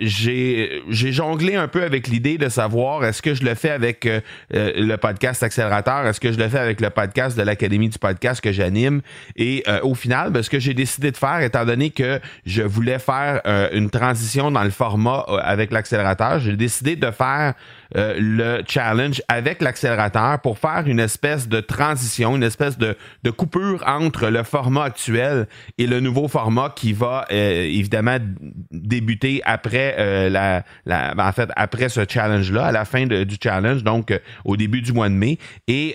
j'ai 0.00 0.82
jonglé 0.90 1.54
un 1.54 1.68
peu 1.68 1.84
avec 1.84 2.08
l'idée 2.08 2.36
de 2.36 2.48
savoir 2.48 3.04
est-ce 3.04 3.22
que 3.22 3.34
je 3.34 3.44
le 3.44 3.54
fais 3.54 3.70
avec 3.70 4.08
le 4.50 4.96
podcast 4.96 5.42
accélérateur, 5.42 6.06
est-ce 6.06 6.20
que 6.20 6.32
je 6.32 6.38
le 6.38 6.48
fais 6.48 6.58
avec 6.58 6.80
le 6.80 6.90
podcast 6.90 7.36
de 7.36 7.42
l'Académie 7.42 7.88
du 7.88 7.98
podcast 7.98 8.40
que 8.40 8.52
j'anime? 8.52 9.02
Et 9.36 9.64
au 9.82 9.94
final, 9.94 10.30
ben, 10.30 10.42
ce 10.42 10.50
que 10.50 10.58
j'ai 10.58 10.74
décidé 10.74 11.10
de 11.12 11.16
faire, 11.16 11.40
étant 11.40 11.59
donné 11.64 11.90
que 11.90 12.20
je 12.46 12.62
voulais 12.62 12.98
faire 12.98 13.40
euh, 13.46 13.68
une 13.72 13.90
transition 13.90 14.50
dans 14.50 14.64
le 14.64 14.70
format 14.70 15.24
euh, 15.28 15.38
avec 15.42 15.70
l'accélérateur, 15.70 16.38
j'ai 16.40 16.56
décidé 16.56 16.96
de 16.96 17.10
faire 17.10 17.54
euh, 17.96 18.14
le 18.18 18.62
challenge 18.66 19.22
avec 19.28 19.62
l'accélérateur 19.62 20.40
pour 20.40 20.58
faire 20.58 20.84
une 20.86 21.00
espèce 21.00 21.48
de 21.48 21.60
transition, 21.60 22.36
une 22.36 22.42
espèce 22.42 22.78
de, 22.78 22.96
coupure 23.36 23.82
entre 23.86 24.28
le 24.28 24.42
format 24.42 24.84
actuel 24.84 25.46
et 25.78 25.86
le 25.86 26.00
nouveau 26.00 26.28
format 26.28 26.70
qui 26.70 26.92
va 26.92 27.26
évidemment 27.30 28.18
débuter 28.70 29.40
après 29.44 30.28
la, 30.28 30.64
ben, 30.84 31.14
en 31.18 31.32
fait 31.32 31.48
après 31.56 31.88
ce 31.88 32.00
challenge 32.08 32.50
là, 32.50 32.66
à 32.66 32.72
la 32.72 32.84
fin 32.84 33.06
du 33.06 33.36
challenge, 33.42 33.84
donc 33.84 34.12
au 34.44 34.56
début 34.56 34.82
du 34.82 34.92
mois 34.92 35.08
de 35.08 35.14
mai. 35.14 35.38
Et 35.68 35.94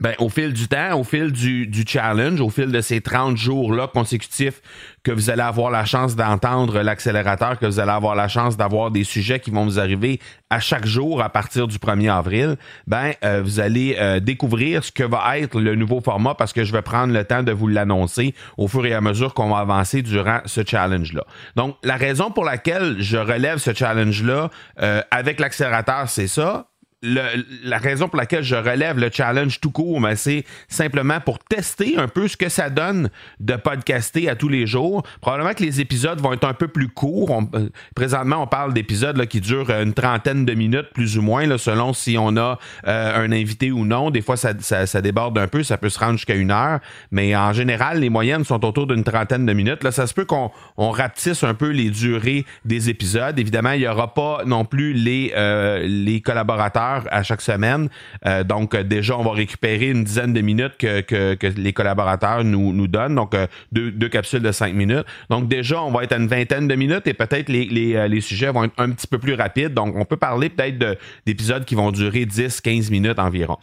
ben, 0.00 0.14
au 0.18 0.28
fil 0.28 0.52
du 0.52 0.66
temps, 0.66 0.98
au 0.98 1.04
fil 1.04 1.30
du, 1.30 1.66
du 1.66 1.84
challenge, 1.86 2.40
au 2.40 2.50
fil 2.50 2.72
de 2.72 2.80
ces 2.80 3.00
30 3.00 3.36
jours-là 3.36 3.86
consécutifs 3.86 4.62
que 5.02 5.12
vous 5.12 5.30
allez 5.30 5.42
avoir 5.42 5.70
la 5.70 5.84
chance 5.84 6.16
d'entendre 6.16 6.80
l'accélérateur, 6.80 7.58
que 7.58 7.66
vous 7.66 7.80
allez 7.80 7.90
avoir 7.90 8.14
la 8.14 8.28
chance 8.28 8.56
d'avoir 8.56 8.90
des 8.90 9.04
sujets 9.04 9.40
qui 9.40 9.50
vont 9.50 9.64
vous 9.64 9.78
arriver 9.78 10.20
à 10.50 10.60
chaque 10.60 10.86
jour 10.86 11.22
à 11.22 11.28
partir 11.28 11.68
du 11.68 11.78
1er 11.78 12.12
avril, 12.12 12.56
ben, 12.86 13.12
euh, 13.24 13.40
vous 13.42 13.60
allez 13.60 13.96
euh, 13.98 14.20
découvrir 14.20 14.84
ce 14.84 14.92
que 14.92 15.04
va 15.04 15.38
être 15.38 15.60
le 15.60 15.74
nouveau 15.74 16.00
format 16.00 16.34
parce 16.34 16.52
que 16.52 16.64
je 16.64 16.72
vais 16.72 16.82
prendre 16.82 17.12
le 17.12 17.24
temps 17.24 17.42
de 17.42 17.52
vous 17.52 17.68
l'annoncer 17.68 18.34
au 18.56 18.68
fur 18.68 18.84
et 18.86 18.94
à 18.94 19.00
mesure 19.00 19.34
qu'on 19.34 19.50
va 19.50 19.58
avancer 19.58 20.02
durant 20.02 20.40
ce 20.46 20.62
challenge-là. 20.66 21.24
Donc, 21.56 21.76
la 21.84 21.96
raison 21.96 22.30
pour 22.30 22.44
laquelle 22.44 22.96
je 23.00 23.16
relève 23.16 23.58
ce 23.58 23.74
challenge-là 23.74 24.50
euh, 24.80 25.02
avec 25.10 25.40
l'accélérateur, 25.40 26.08
c'est 26.08 26.28
ça 26.28 26.69
la 27.02 27.78
raison 27.78 28.08
pour 28.08 28.18
laquelle 28.18 28.42
je 28.42 28.56
relève 28.56 28.98
le 28.98 29.10
challenge 29.10 29.60
tout 29.60 29.70
court, 29.70 30.00
c'est 30.16 30.44
simplement 30.68 31.18
pour 31.20 31.38
tester 31.38 31.96
un 31.96 32.08
peu 32.08 32.28
ce 32.28 32.36
que 32.36 32.48
ça 32.48 32.68
donne 32.68 33.08
de 33.38 33.56
podcaster 33.56 34.28
à 34.28 34.36
tous 34.36 34.48
les 34.48 34.66
jours. 34.66 35.02
Probablement 35.20 35.54
que 35.54 35.62
les 35.62 35.80
épisodes 35.80 36.20
vont 36.20 36.34
être 36.34 36.46
un 36.46 36.52
peu 36.52 36.68
plus 36.68 36.88
courts. 36.88 37.42
Euh, 37.54 37.70
présentement, 37.94 38.42
on 38.42 38.46
parle 38.46 38.74
d'épisodes 38.74 39.24
qui 39.26 39.40
durent 39.40 39.70
une 39.70 39.94
trentaine 39.94 40.44
de 40.44 40.52
minutes, 40.52 40.90
plus 40.92 41.16
ou 41.16 41.22
moins, 41.22 41.56
selon 41.56 41.92
si 41.92 42.16
on 42.18 42.36
a 42.36 42.58
euh, 42.86 43.24
un 43.24 43.32
invité 43.32 43.70
ou 43.70 43.84
non. 43.86 44.10
Des 44.10 44.20
fois, 44.20 44.36
ça, 44.36 45.00
déborde 45.00 45.38
un 45.38 45.48
peu, 45.48 45.62
ça 45.62 45.78
peut 45.78 45.88
se 45.88 45.98
rendre 45.98 46.18
jusqu'à 46.18 46.34
une 46.34 46.50
heure. 46.50 46.80
Mais 47.10 47.34
en 47.34 47.52
général, 47.52 48.00
les 48.00 48.10
moyennes 48.10 48.44
sont 48.44 48.64
autour 48.64 48.86
d'une 48.86 49.04
trentaine 49.04 49.46
de 49.46 49.52
minutes. 49.52 49.84
Là, 49.84 49.90
ça 49.90 50.06
se 50.06 50.12
peut 50.12 50.26
qu'on 50.26 50.50
on 50.76 50.90
rapetisse 50.90 51.44
un 51.44 51.54
peu 51.54 51.70
les 51.70 51.90
durées 51.90 52.44
des 52.64 52.90
épisodes. 52.90 53.38
Évidemment, 53.38 53.72
il 53.72 53.80
n'y 53.80 53.88
aura 53.88 54.12
pas 54.12 54.42
non 54.44 54.64
plus 54.64 54.94
euh, 55.06 55.86
les 55.86 56.20
collaborateurs 56.20 56.89
à 57.10 57.22
chaque 57.22 57.40
semaine. 57.40 57.88
Euh, 58.26 58.44
donc, 58.44 58.74
euh, 58.74 58.82
déjà, 58.82 59.16
on 59.16 59.22
va 59.22 59.32
récupérer 59.32 59.88
une 59.88 60.04
dizaine 60.04 60.32
de 60.32 60.40
minutes 60.40 60.76
que, 60.78 61.36
les 61.56 61.72
collaborateurs 61.72 62.44
nous, 62.44 62.86
donnent. 62.86 63.14
Donc, 63.14 63.34
euh, 63.34 63.46
deux, 63.72 64.08
capsules 64.08 64.42
de 64.42 64.52
cinq 64.52 64.74
minutes. 64.74 65.04
Donc, 65.28 65.48
déjà, 65.48 65.82
on 65.82 65.90
va 65.90 66.04
être 66.04 66.12
à 66.12 66.16
une 66.16 66.26
vingtaine 66.26 66.68
de 66.68 66.74
minutes 66.74 67.06
et 67.06 67.14
peut-être 67.14 67.48
les, 67.48 68.20
sujets 68.20 68.50
vont 68.50 68.64
être 68.64 68.74
un 68.78 68.90
petit 68.90 69.06
peu 69.06 69.18
plus 69.18 69.34
rapides. 69.34 69.74
Donc, 69.74 69.94
on 69.96 70.04
peut 70.04 70.16
parler 70.16 70.48
peut-être 70.48 70.98
d'épisodes 71.26 71.64
qui 71.64 71.74
vont 71.74 71.90
durer 71.90 72.26
10, 72.26 72.60
15 72.60 72.90
minutes 72.90 73.18
environ. 73.18 73.56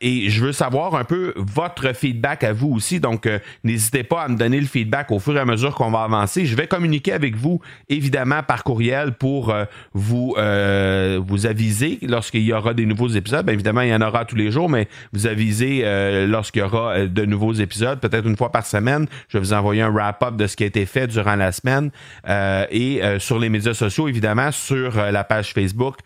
et 0.00 0.30
je 0.30 0.44
veux 0.44 0.52
savoir 0.52 0.94
un 0.94 1.04
peu 1.04 1.34
votre 1.36 1.94
feedback 1.94 2.44
à 2.44 2.52
vous 2.52 2.68
aussi. 2.74 3.00
Donc, 3.00 3.28
n'hésitez 3.64 4.02
pas 4.02 4.22
à 4.22 4.28
me 4.28 4.36
donner 4.36 4.60
le 4.60 4.66
feedback 4.66 5.10
au 5.10 5.18
fur 5.18 5.36
et 5.36 5.40
à 5.40 5.44
mesure 5.44 5.74
qu'on 5.74 5.90
va 5.90 6.02
avancer. 6.02 6.46
Je 6.46 6.54
vais 6.54 6.66
communiquer 6.66 7.12
avec 7.12 7.36
vous, 7.36 7.60
évidemment, 7.88 8.42
par 8.42 8.64
courriel 8.64 9.12
pour 9.12 9.54
vous, 9.94 10.34
vous 10.34 11.46
aviser 11.46 11.98
lorsqu'il 12.02 12.42
y 12.42 12.49
y 12.50 12.54
aura 12.54 12.74
des 12.74 12.86
nouveaux 12.86 13.08
épisodes. 13.08 13.44
Bien 13.44 13.54
évidemment, 13.54 13.80
il 13.82 13.88
y 13.88 13.94
en 13.94 14.00
aura 14.00 14.24
tous 14.24 14.36
les 14.36 14.50
jours, 14.50 14.68
mais 14.68 14.88
vous 15.12 15.26
avisez 15.26 15.82
euh, 15.84 16.26
lorsqu'il 16.26 16.60
y 16.60 16.64
aura 16.64 16.92
euh, 16.92 17.06
de 17.06 17.24
nouveaux 17.24 17.52
épisodes, 17.52 18.00
peut-être 18.00 18.26
une 18.26 18.36
fois 18.36 18.50
par 18.50 18.66
semaine. 18.66 19.06
Je 19.28 19.38
vais 19.38 19.44
vous 19.44 19.52
envoyer 19.52 19.82
un 19.82 19.90
wrap-up 19.90 20.36
de 20.36 20.46
ce 20.46 20.56
qui 20.56 20.64
a 20.64 20.66
été 20.66 20.86
fait 20.86 21.06
durant 21.06 21.36
la 21.36 21.52
semaine. 21.52 21.90
Euh, 22.28 22.66
et 22.70 23.00
sur 23.18 23.38
les 23.38 23.48
médias 23.48 23.74
sociaux, 23.74 24.08
évidemment, 24.08 24.50
sur 24.52 24.96
la 24.96 25.24
page 25.24 25.52
Facebook 25.52 25.96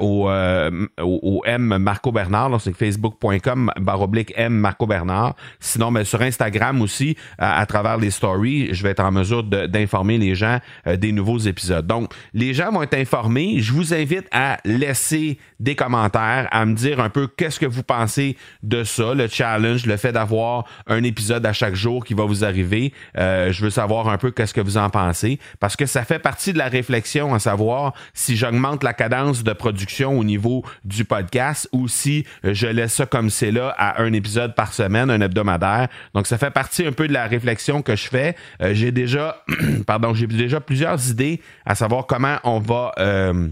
au, 0.00 0.30
au, 1.00 1.42
M 1.44 1.78
Marco 1.78 2.12
Bernard, 2.12 2.60
c'est 2.60 2.76
facebook.com 2.76 3.72
baroblique 3.80 4.32
M 4.36 4.52
Marco 4.52 4.86
Bernard. 4.86 5.34
Sinon, 5.60 5.92
ben, 5.92 6.04
sur 6.04 6.22
Instagram 6.22 6.80
aussi, 6.82 7.16
à, 7.38 7.64
travers 7.66 7.96
les 7.98 8.10
stories, 8.10 8.74
je 8.74 8.82
vais 8.82 8.90
être 8.90 9.00
en 9.00 9.12
mesure 9.12 9.42
d'informer 9.42 10.18
les 10.18 10.34
gens 10.34 10.58
des 10.86 11.12
nouveaux 11.12 11.38
épisodes. 11.38 11.86
Donc, 11.86 12.12
les 12.32 12.54
gens 12.54 12.70
vont 12.70 12.82
être 12.82 12.94
informés. 12.94 13.56
Je 13.60 13.72
vous 13.72 13.94
invite 13.94 14.26
à 14.32 14.58
laisser 14.64 15.38
des 15.60 15.74
commentaires 15.74 15.87
commentaires, 15.88 16.48
à 16.50 16.66
me 16.66 16.74
dire 16.74 17.00
un 17.00 17.08
peu 17.08 17.26
qu'est-ce 17.26 17.58
que 17.58 17.64
vous 17.64 17.82
pensez 17.82 18.36
de 18.62 18.84
ça, 18.84 19.14
le 19.14 19.26
challenge, 19.26 19.86
le 19.86 19.96
fait 19.96 20.12
d'avoir 20.12 20.66
un 20.86 21.02
épisode 21.02 21.46
à 21.46 21.54
chaque 21.54 21.74
jour 21.74 22.04
qui 22.04 22.12
va 22.12 22.26
vous 22.26 22.44
arriver. 22.44 22.92
Euh, 23.16 23.52
je 23.52 23.64
veux 23.64 23.70
savoir 23.70 24.10
un 24.10 24.18
peu 24.18 24.30
qu'est-ce 24.30 24.52
que 24.52 24.60
vous 24.60 24.76
en 24.76 24.90
pensez, 24.90 25.38
parce 25.60 25.76
que 25.76 25.86
ça 25.86 26.04
fait 26.04 26.18
partie 26.18 26.52
de 26.52 26.58
la 26.58 26.68
réflexion 26.68 27.32
à 27.32 27.38
savoir 27.38 27.94
si 28.12 28.36
j'augmente 28.36 28.84
la 28.84 28.92
cadence 28.92 29.42
de 29.42 29.52
production 29.54 30.18
au 30.18 30.24
niveau 30.24 30.62
du 30.84 31.06
podcast 31.06 31.70
ou 31.72 31.88
si 31.88 32.26
je 32.44 32.66
laisse 32.66 32.92
ça 32.92 33.06
comme 33.06 33.30
c'est 33.30 33.50
là 33.50 33.74
à 33.78 34.02
un 34.02 34.12
épisode 34.12 34.54
par 34.54 34.74
semaine, 34.74 35.08
un 35.08 35.22
hebdomadaire. 35.22 35.88
Donc 36.12 36.26
ça 36.26 36.36
fait 36.36 36.50
partie 36.50 36.84
un 36.84 36.92
peu 36.92 37.08
de 37.08 37.14
la 37.14 37.26
réflexion 37.26 37.80
que 37.80 37.96
je 37.96 38.08
fais. 38.08 38.36
Euh, 38.60 38.74
j'ai 38.74 38.92
déjà, 38.92 39.42
pardon, 39.86 40.12
j'ai 40.12 40.26
déjà 40.26 40.60
plusieurs 40.60 41.08
idées 41.08 41.40
à 41.64 41.74
savoir 41.74 42.06
comment 42.06 42.36
on 42.44 42.58
va 42.58 42.92
euh, 42.98 43.48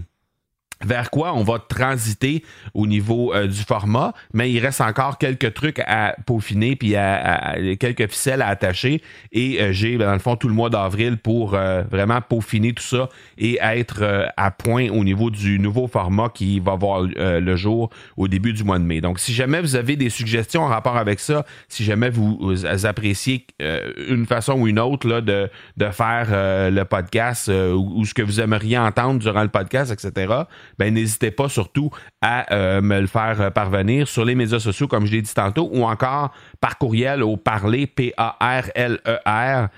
vers 0.85 1.09
quoi 1.09 1.33
on 1.33 1.43
va 1.43 1.59
transiter 1.59 2.43
au 2.73 2.87
niveau 2.87 3.33
euh, 3.33 3.47
du 3.47 3.61
format, 3.61 4.13
mais 4.33 4.51
il 4.51 4.59
reste 4.59 4.81
encore 4.81 5.17
quelques 5.17 5.53
trucs 5.53 5.79
à 5.79 6.15
peaufiner 6.25 6.75
puis 6.75 6.95
à, 6.95 7.55
quelques 7.79 8.07
ficelles 8.07 8.41
à 8.41 8.47
attacher 8.47 9.01
et 9.31 9.61
euh, 9.61 9.71
j'ai 9.71 9.97
dans 9.97 10.13
le 10.13 10.19
fond 10.19 10.35
tout 10.35 10.47
le 10.47 10.53
mois 10.53 10.69
d'avril 10.69 11.17
pour 11.17 11.53
euh, 11.53 11.83
vraiment 11.89 12.21
peaufiner 12.21 12.73
tout 12.73 12.83
ça 12.83 13.09
et 13.37 13.57
être 13.61 14.29
à 14.37 14.51
point 14.51 14.89
au 14.89 15.03
niveau 15.03 15.29
du 15.29 15.59
nouveau 15.59 15.87
format 15.87 16.29
qui 16.29 16.59
va 16.59 16.75
voir 16.75 17.03
le 17.03 17.55
jour 17.55 17.89
au 18.15 18.27
début 18.27 18.53
du 18.53 18.63
mois 18.63 18.79
de 18.79 18.83
mai. 18.83 19.01
Donc 19.01 19.19
si 19.19 19.33
jamais 19.33 19.61
vous 19.61 19.75
avez 19.75 19.95
des 19.95 20.09
suggestions 20.09 20.63
en 20.63 20.67
rapport 20.67 20.97
avec 20.97 21.19
ça, 21.19 21.45
si 21.67 21.83
jamais 21.83 22.09
vous, 22.09 22.65
appréciez 22.85 23.45
une 23.59 24.25
façon 24.25 24.53
ou 24.53 24.67
une 24.67 24.79
autre 24.79 25.07
là, 25.07 25.21
de, 25.21 25.49
de 25.77 25.89
faire 25.89 26.27
le 26.31 26.83
podcast 26.83 27.49
ou, 27.49 28.03
ce 28.05 28.13
que 28.13 28.21
vous 28.21 28.39
aimeriez 28.39 28.77
entendre 28.77 29.19
durant 29.19 29.43
le 29.43 29.49
podcast, 29.49 29.91
etc 29.91 30.43
ben 30.77 30.93
n'hésitez 30.93 31.31
pas 31.31 31.49
surtout 31.49 31.89
à 32.21 32.81
me 32.81 32.99
le 32.99 33.07
faire 33.07 33.51
parvenir 33.53 34.07
sur 34.07 34.25
les 34.25 34.35
médias 34.35 34.59
sociaux, 34.59 34.87
comme 34.87 35.05
je 35.05 35.11
l'ai 35.13 35.21
dit 35.21 35.33
tantôt, 35.33 35.69
ou 35.71 35.83
encore 35.83 36.31
par 36.61 36.77
courriel 36.77 37.23
au 37.23 37.37
parler, 37.37 37.87
P-A-R-L-E-R, 37.87 39.69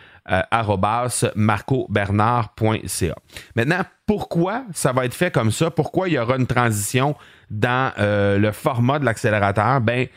marcobernard.ca. 1.35 3.15
Maintenant, 3.55 3.81
pourquoi 4.05 4.63
ça 4.73 4.91
va 4.91 5.05
être 5.05 5.13
fait 5.13 5.31
comme 5.31 5.51
ça? 5.51 5.71
Pourquoi 5.71 6.09
il 6.09 6.15
y 6.15 6.19
aura 6.19 6.35
une 6.35 6.47
transition 6.47 7.15
dans 7.49 7.91
le 7.97 8.51
format 8.51 8.99
de 8.99 9.05
l'accélérateur? 9.05 9.81
Ben, 9.81 10.07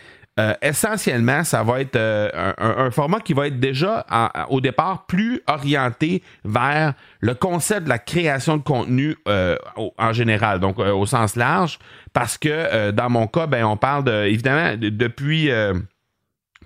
euh, 0.40 0.54
essentiellement, 0.62 1.44
ça 1.44 1.62
va 1.62 1.82
être 1.82 1.96
euh, 1.96 2.52
un, 2.56 2.90
format 2.90 3.20
qui 3.20 3.34
va 3.34 3.48
être 3.48 3.60
déjà 3.60 4.06
au 4.48 4.62
départ 4.62 5.04
plus 5.06 5.42
orienté 5.46 6.22
vers 6.42 6.94
le 7.20 7.34
concept 7.34 7.84
de 7.84 7.90
la 7.90 7.98
création 7.98 8.56
de 8.56 8.62
contenu 8.62 9.14
euh, 9.28 9.56
en 9.98 10.12
général, 10.14 10.58
donc 10.58 10.78
au 10.78 11.04
sens 11.04 11.36
large, 11.36 11.78
parce 12.14 12.38
que 12.38 12.90
dans 12.92 13.10
mon 13.10 13.26
cas, 13.26 13.46
ben, 13.46 13.64
on 13.64 13.76
parle 13.76 14.04
de, 14.04 14.24
évidemment 14.24 14.74
depuis 14.78 15.50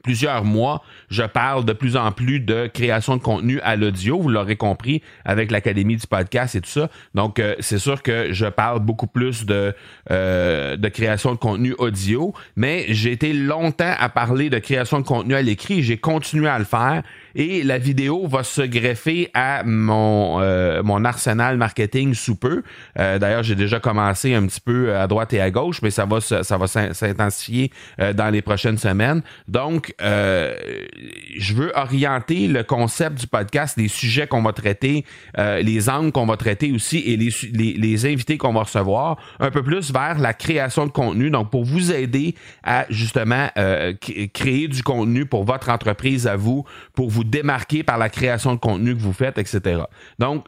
plusieurs 0.06 0.44
mois, 0.44 0.84
je 1.10 1.24
parle 1.24 1.64
de 1.64 1.72
plus 1.72 1.96
en 1.96 2.12
plus 2.12 2.38
de 2.38 2.68
création 2.72 3.16
de 3.16 3.22
contenu 3.22 3.58
à 3.62 3.74
l'audio, 3.74 4.20
vous 4.20 4.28
l'aurez 4.28 4.54
compris, 4.54 5.02
avec 5.24 5.50
l'Académie 5.50 5.96
du 5.96 6.06
podcast 6.06 6.54
et 6.54 6.60
tout 6.60 6.70
ça. 6.70 6.88
Donc, 7.16 7.40
euh, 7.40 7.56
c'est 7.58 7.80
sûr 7.80 8.04
que 8.04 8.32
je 8.32 8.46
parle 8.46 8.78
beaucoup 8.78 9.08
plus 9.08 9.46
de, 9.46 9.74
euh, 10.12 10.76
de 10.76 10.88
création 10.88 11.32
de 11.32 11.38
contenu 11.38 11.74
audio, 11.78 12.32
mais 12.54 12.84
j'ai 12.90 13.10
été 13.10 13.32
longtemps 13.32 13.94
à 13.98 14.08
parler 14.08 14.48
de 14.48 14.60
création 14.60 15.00
de 15.00 15.04
contenu 15.04 15.34
à 15.34 15.42
l'écrit, 15.42 15.82
j'ai 15.82 15.96
continué 15.96 16.46
à 16.46 16.60
le 16.60 16.64
faire 16.64 17.02
et 17.36 17.62
la 17.62 17.76
vidéo 17.76 18.26
va 18.26 18.42
se 18.42 18.62
greffer 18.62 19.28
à 19.34 19.62
mon, 19.62 20.40
euh, 20.40 20.82
mon 20.82 21.04
arsenal 21.04 21.58
marketing 21.58 22.14
sous 22.14 22.34
peu. 22.34 22.62
Euh, 22.98 23.18
d'ailleurs, 23.18 23.42
j'ai 23.42 23.54
déjà 23.54 23.78
commencé 23.78 24.34
un 24.34 24.46
petit 24.46 24.60
peu 24.60 24.96
à 24.96 25.06
droite 25.06 25.34
et 25.34 25.40
à 25.42 25.50
gauche, 25.50 25.82
mais 25.82 25.90
ça 25.90 26.06
va, 26.06 26.20
ça 26.20 26.56
va 26.56 26.66
s'intensifier 26.66 27.70
euh, 28.00 28.14
dans 28.14 28.30
les 28.30 28.40
prochaines 28.40 28.78
semaines. 28.78 29.22
Donc, 29.48 29.94
je 30.00 31.54
veux 31.54 31.72
orienter 31.76 32.48
le 32.48 32.62
concept 32.62 33.20
du 33.20 33.26
podcast, 33.26 33.76
les 33.76 33.88
sujets 33.88 34.26
qu'on 34.26 34.42
va 34.42 34.54
traiter, 34.54 35.04
les 35.36 35.90
angles 35.90 36.12
qu'on 36.12 36.24
va 36.24 36.38
traiter 36.38 36.72
aussi 36.72 36.98
et 36.98 37.18
les, 37.18 37.28
les, 37.52 37.74
les 37.74 38.06
invités 38.06 38.38
qu'on 38.38 38.54
va 38.54 38.62
recevoir 38.62 39.18
un 39.40 39.50
peu 39.50 39.62
plus 39.62 39.92
vers 39.92 40.18
la 40.18 40.32
création 40.32 40.86
de 40.86 40.90
contenu. 40.90 41.30
Donc, 41.30 41.50
pour 41.50 41.64
vous 41.64 41.92
aider 41.92 42.34
à 42.62 42.86
justement 42.88 43.48
créer 44.32 44.68
du 44.68 44.82
contenu 44.82 45.26
pour 45.26 45.44
votre 45.44 45.68
entreprise 45.68 46.26
à 46.26 46.36
vous, 46.36 46.64
pour 46.94 47.10
vous 47.10 47.25
démarquer 47.26 47.82
par 47.82 47.98
la 47.98 48.08
création 48.08 48.54
de 48.54 48.60
contenu 48.60 48.96
que 48.96 49.00
vous 49.00 49.12
faites, 49.12 49.38
etc. 49.38 49.82
Donc, 50.18 50.46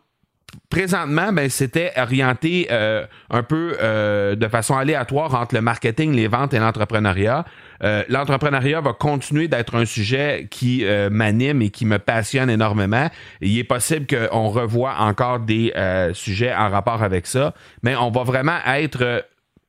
présentement, 0.71 1.33
ben, 1.33 1.49
c'était 1.49 1.93
orienté 1.97 2.69
euh, 2.71 3.07
un 3.31 3.43
peu 3.43 3.77
euh, 3.81 4.35
de 4.35 4.49
façon 4.49 4.77
aléatoire 4.77 5.35
entre 5.35 5.55
le 5.55 5.61
marketing, 5.61 6.15
les 6.15 6.29
ventes 6.29 6.55
et 6.55 6.59
l'entrepreneuriat. 6.59 7.45
Euh, 7.83 8.03
l'entrepreneuriat 8.09 8.81
va 8.81 8.93
continuer 8.93 9.49
d'être 9.49 9.75
un 9.77 9.85
sujet 9.85 10.49
qui 10.51 10.85
m'anime 11.11 11.63
et 11.63 11.71
qui 11.71 11.87
me 11.87 11.99
passionne 11.99 12.51
énormément. 12.51 13.09
Il 13.41 13.59
est 13.59 13.65
possible 13.65 14.07
qu'on 14.07 14.49
revoie 14.49 14.95
encore 14.99 15.41
des 15.41 15.73
sujets 16.15 16.55
en 16.55 16.71
rapport 16.71 17.03
avec 17.03 17.27
ça, 17.27 17.55
mais 17.83 17.97
on 17.97 18.11
va 18.11 18.25
vraiment 18.25 18.59
être 18.67 19.25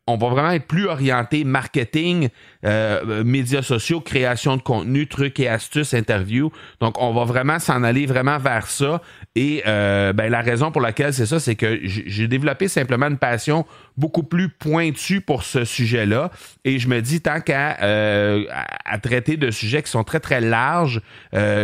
on 0.09 0.17
va 0.17 0.29
vraiment 0.29 0.51
être 0.51 0.65
plus 0.65 0.87
orienté 0.87 1.43
marketing, 1.43 2.29
euh, 2.65 3.23
médias 3.23 3.61
sociaux, 3.61 4.01
création 4.01 4.57
de 4.57 4.61
contenu, 4.61 5.07
trucs 5.07 5.39
et 5.39 5.47
astuces, 5.47 5.93
interviews. 5.93 6.51
Donc, 6.81 7.01
on 7.01 7.13
va 7.13 7.23
vraiment 7.25 7.59
s'en 7.59 7.83
aller 7.83 8.05
vraiment 8.05 8.37
vers 8.37 8.67
ça. 8.67 9.01
Et 9.35 9.63
euh, 9.67 10.11
ben, 10.13 10.29
la 10.29 10.41
raison 10.41 10.71
pour 10.71 10.81
laquelle 10.81 11.13
c'est 11.13 11.25
ça, 11.25 11.39
c'est 11.39 11.55
que 11.55 11.79
j'ai 11.83 12.27
développé 12.27 12.67
simplement 12.67 13.07
une 13.07 13.17
passion 13.17 13.65
beaucoup 13.99 14.23
plus 14.23 14.49
pointue 14.49 15.21
pour 15.21 15.43
ce 15.43 15.65
sujet-là. 15.65 16.31
Et 16.65 16.79
je 16.79 16.87
me 16.87 17.01
dis, 17.01 17.21
tant 17.21 17.41
qu'à 17.41 17.77
euh, 17.81 18.45
à 18.85 18.97
traiter 18.97 19.37
de 19.37 19.51
sujets 19.51 19.83
qui 19.83 19.91
sont 19.91 20.03
très, 20.03 20.19
très 20.19 20.41
larges, 20.41 21.01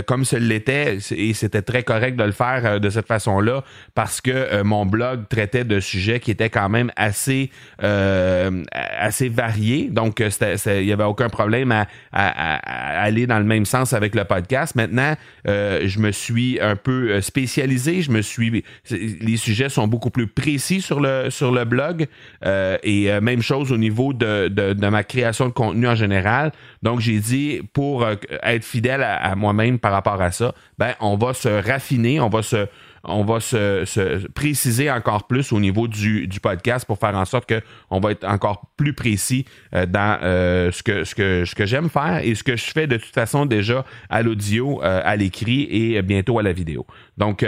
comme 0.05 0.25
ce 0.25 0.35
l'était, 0.35 0.97
et 1.11 1.33
c'était 1.33 1.61
très 1.61 1.83
correct 1.83 2.15
de 2.15 2.23
le 2.23 2.31
faire 2.31 2.79
de 2.79 2.89
cette 2.89 3.07
façon-là, 3.07 3.63
parce 3.93 4.21
que 4.21 4.61
mon 4.61 4.85
blog 4.85 5.27
traitait 5.27 5.63
de 5.63 5.79
sujets 5.79 6.19
qui 6.19 6.31
étaient 6.31 6.49
quand 6.49 6.69
même 6.69 6.91
assez... 6.95 7.49
Euh, 7.83 8.63
assez 8.97 9.29
varié. 9.29 9.89
Donc, 9.89 10.21
euh, 10.21 10.29
il 10.65 10.85
n'y 10.85 10.91
avait 10.91 11.03
aucun 11.03 11.29
problème 11.29 11.71
à, 11.71 11.85
aller 12.11 13.27
dans 13.27 13.39
le 13.39 13.45
même 13.45 13.65
sens 13.65 13.93
avec 13.93 14.15
le 14.15 14.23
podcast. 14.25 14.75
Maintenant, 14.75 15.15
euh, 15.47 15.81
je 15.85 15.99
me 15.99 16.11
suis 16.11 16.59
un 16.61 16.75
peu 16.75 17.21
spécialisé. 17.21 18.01
Je 18.01 18.11
me 18.11 18.21
suis, 18.21 18.63
les 18.89 19.37
sujets 19.37 19.69
sont 19.69 19.87
beaucoup 19.87 20.09
plus 20.09 20.27
précis 20.27 20.81
sur 20.81 20.99
le, 20.99 21.29
sur 21.29 21.51
le 21.51 21.65
blog. 21.65 22.07
Et 22.43 23.19
même 23.21 23.41
chose 23.41 23.71
au 23.71 23.77
niveau 23.77 24.13
de, 24.13 24.47
de, 24.47 24.87
ma 24.87 25.03
création 25.03 25.47
de 25.47 25.53
contenu 25.53 25.87
en 25.87 25.95
général. 25.95 26.51
Donc, 26.83 26.99
j'ai 26.99 27.19
dit, 27.19 27.61
pour 27.73 28.07
être 28.43 28.63
fidèle 28.63 29.03
à, 29.03 29.15
à 29.15 29.35
moi-même 29.35 29.79
par 29.79 29.91
rapport 29.91 30.21
à 30.21 30.31
ça, 30.31 30.53
ben, 30.77 30.93
on 30.99 31.17
va 31.17 31.33
se 31.33 31.49
raffiner, 31.49 32.19
on 32.19 32.29
va 32.29 32.41
se 32.41 32.67
on 33.07 33.23
va 33.23 33.39
se, 33.39 34.27
préciser 34.29 34.91
encore 34.91 35.27
plus 35.27 35.51
au 35.51 35.59
niveau 35.59 35.87
du, 35.87 36.27
podcast 36.41 36.85
pour 36.85 36.99
faire 36.99 37.15
en 37.15 37.25
sorte 37.25 37.51
qu'on 37.51 37.99
va 37.99 38.11
être 38.11 38.25
encore 38.25 38.67
plus 38.77 38.93
précis 38.93 39.45
euh, 39.73 39.85
dans 39.85 40.19
euh, 40.21 40.71
ce 40.71 40.83
que, 40.83 41.03
ce 41.03 41.15
que, 41.15 41.45
ce 41.45 41.55
que 41.55 41.65
j'aime 41.65 41.89
faire 41.89 42.19
et 42.23 42.35
ce 42.35 42.43
que 42.43 42.55
je 42.55 42.65
fais 42.65 42.87
de 42.87 42.97
toute 42.97 43.13
façon 43.13 43.45
déjà 43.45 43.85
à 44.09 44.21
l'audio, 44.21 44.81
euh, 44.83 45.01
à 45.03 45.15
l'écrit 45.15 45.67
et 45.71 46.01
bientôt 46.01 46.39
à 46.39 46.43
la 46.43 46.51
vidéo. 46.51 46.85
Donc, 47.17 47.45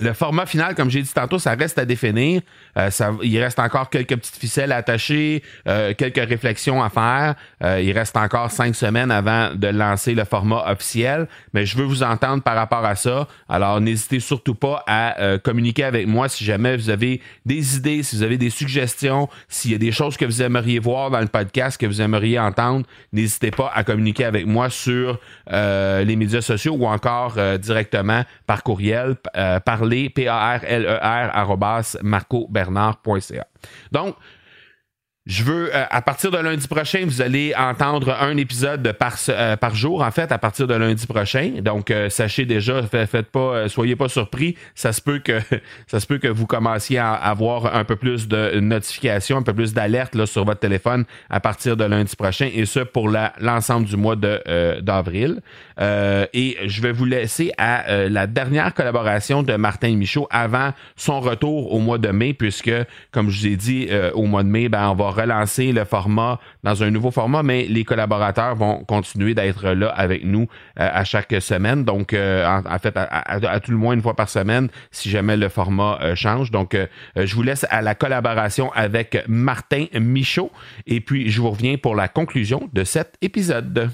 le 0.00 0.12
format 0.12 0.46
final, 0.46 0.74
comme 0.74 0.90
j'ai 0.90 1.02
dit 1.02 1.12
tantôt, 1.12 1.38
ça 1.38 1.54
reste 1.54 1.78
à 1.78 1.84
définir. 1.84 2.42
Euh, 2.76 2.90
ça, 2.90 3.12
il 3.22 3.38
reste 3.38 3.58
encore 3.58 3.90
quelques 3.90 4.16
petites 4.16 4.36
ficelles 4.36 4.72
à 4.72 4.76
attacher, 4.76 5.42
euh, 5.66 5.94
quelques 5.96 6.28
réflexions 6.28 6.82
à 6.82 6.88
faire. 6.88 7.34
Euh, 7.62 7.80
il 7.80 7.92
reste 7.92 8.16
encore 8.16 8.50
cinq 8.50 8.74
semaines 8.74 9.10
avant 9.10 9.54
de 9.54 9.68
lancer 9.68 10.14
le 10.14 10.24
format 10.24 10.70
officiel, 10.70 11.28
mais 11.52 11.66
je 11.66 11.76
veux 11.76 11.84
vous 11.84 12.02
entendre 12.02 12.42
par 12.42 12.54
rapport 12.54 12.84
à 12.84 12.94
ça. 12.94 13.26
Alors, 13.48 13.80
n'hésitez 13.80 14.20
surtout 14.20 14.54
pas 14.54 14.84
à 14.86 15.38
communiquer 15.38 15.84
avec 15.84 16.06
moi 16.06 16.28
si 16.28 16.44
jamais 16.44 16.76
vous 16.76 16.90
avez 16.90 17.20
des 17.44 17.76
idées, 17.76 18.02
si 18.02 18.16
vous 18.16 18.22
avez 18.22 18.38
des 18.38 18.50
suggestions, 18.50 19.28
s'il 19.48 19.72
y 19.72 19.74
a 19.74 19.78
des 19.78 19.92
choses 19.92 20.16
que 20.16 20.24
vous 20.24 20.42
aimeriez 20.42 20.78
voir 20.78 21.10
dans 21.10 21.20
le 21.20 21.26
podcast, 21.26 21.80
que 21.80 21.86
vous 21.86 22.00
aimeriez 22.00 22.38
entendre. 22.38 22.86
N'hésitez 23.12 23.50
pas 23.50 23.70
à 23.74 23.84
communiquer 23.84 24.24
avec 24.24 24.46
moi 24.46 24.70
sur 24.70 25.18
les 25.50 26.16
médias 26.16 26.40
sociaux 26.40 26.74
ou 26.78 26.86
encore 26.86 27.36
directement 27.58 28.24
par 28.46 28.62
courriel, 28.62 29.16
par 29.64 29.84
parler, 29.88 30.10
P-A-R-L-E-R, 30.10 31.30
marcobernard.ca. 32.02 33.46
Donc, 33.90 34.16
je 35.28 35.44
veux, 35.44 35.76
euh, 35.76 35.84
à 35.90 36.00
partir 36.00 36.30
de 36.30 36.38
lundi 36.38 36.66
prochain, 36.66 37.02
vous 37.04 37.20
allez 37.20 37.54
entendre 37.54 38.16
un 38.18 38.38
épisode 38.38 38.92
par, 38.92 39.16
euh, 39.28 39.56
par 39.58 39.74
jour, 39.74 40.00
en 40.00 40.10
fait, 40.10 40.32
à 40.32 40.38
partir 40.38 40.66
de 40.66 40.72
lundi 40.72 41.06
prochain. 41.06 41.52
Donc, 41.60 41.90
euh, 41.90 42.08
sachez 42.08 42.46
déjà, 42.46 42.82
faites 42.84 43.30
pas, 43.30 43.68
soyez 43.68 43.94
pas 43.94 44.08
surpris. 44.08 44.56
Ça 44.74 44.94
se 44.94 45.02
peut 45.02 45.18
que, 45.18 45.38
ça 45.86 46.00
se 46.00 46.06
peut 46.06 46.16
que 46.16 46.28
vous 46.28 46.46
commenciez 46.46 46.96
à 46.96 47.12
avoir 47.12 47.76
un 47.76 47.84
peu 47.84 47.96
plus 47.96 48.26
de 48.26 48.58
notifications, 48.58 49.36
un 49.36 49.42
peu 49.42 49.52
plus 49.52 49.74
d'alertes 49.74 50.24
sur 50.24 50.46
votre 50.46 50.60
téléphone 50.60 51.04
à 51.28 51.40
partir 51.40 51.76
de 51.76 51.84
lundi 51.84 52.16
prochain, 52.16 52.48
et 52.50 52.64
ce 52.64 52.80
pour 52.80 53.10
l'ensemble 53.38 53.86
du 53.86 53.98
mois 53.98 54.16
de 54.16 54.80
d'avril. 54.80 55.40
et 55.78 56.56
je 56.64 56.80
vais 56.80 56.92
vous 56.92 57.04
laisser 57.04 57.52
à 57.58 58.08
la 58.08 58.26
dernière 58.26 58.72
collaboration 58.72 59.42
de 59.42 59.54
Martin 59.56 59.94
Michaud 59.94 60.26
avant 60.30 60.72
son 60.96 61.20
retour 61.20 61.72
au 61.72 61.80
mois 61.80 61.98
de 61.98 62.08
mai, 62.08 62.32
puisque, 62.32 62.72
comme 63.12 63.28
je 63.28 63.40
vous 63.40 63.46
ai 63.46 63.56
dit, 63.56 63.88
au 64.14 64.24
mois 64.24 64.42
de 64.42 64.48
mai, 64.48 64.68
ben, 64.68 64.88
on 64.88 64.94
va 64.94 65.17
relancer 65.18 65.72
le 65.72 65.84
format 65.84 66.40
dans 66.62 66.82
un 66.82 66.90
nouveau 66.90 67.10
format, 67.10 67.42
mais 67.42 67.64
les 67.64 67.84
collaborateurs 67.84 68.54
vont 68.54 68.84
continuer 68.84 69.34
d'être 69.34 69.70
là 69.70 69.88
avec 69.88 70.24
nous 70.24 70.46
euh, 70.78 70.88
à 70.92 71.04
chaque 71.04 71.34
semaine. 71.40 71.84
Donc, 71.84 72.12
euh, 72.12 72.46
en, 72.46 72.78
fait, 72.78 72.94
à, 72.96 73.60
tout 73.60 73.70
le 73.70 73.76
moins 73.76 73.94
une 73.94 74.02
fois 74.02 74.14
par 74.14 74.28
semaine, 74.28 74.68
si 74.90 75.10
jamais 75.10 75.36
le 75.36 75.48
format 75.48 75.98
euh, 76.00 76.14
change. 76.14 76.50
Donc, 76.50 76.76
je 77.16 77.34
vous 77.34 77.42
laisse 77.42 77.66
à 77.70 77.82
la 77.82 77.94
collaboration 77.94 78.72
avec 78.72 79.24
Martin 79.28 79.86
Michaud. 79.94 80.50
Et 80.86 81.00
puis, 81.00 81.30
je 81.30 81.40
vous 81.40 81.50
reviens 81.50 81.76
pour 81.76 81.94
la 81.94 82.08
conclusion 82.08 82.68
de 82.72 82.84
cet 82.84 83.16
épisode. 83.20 83.90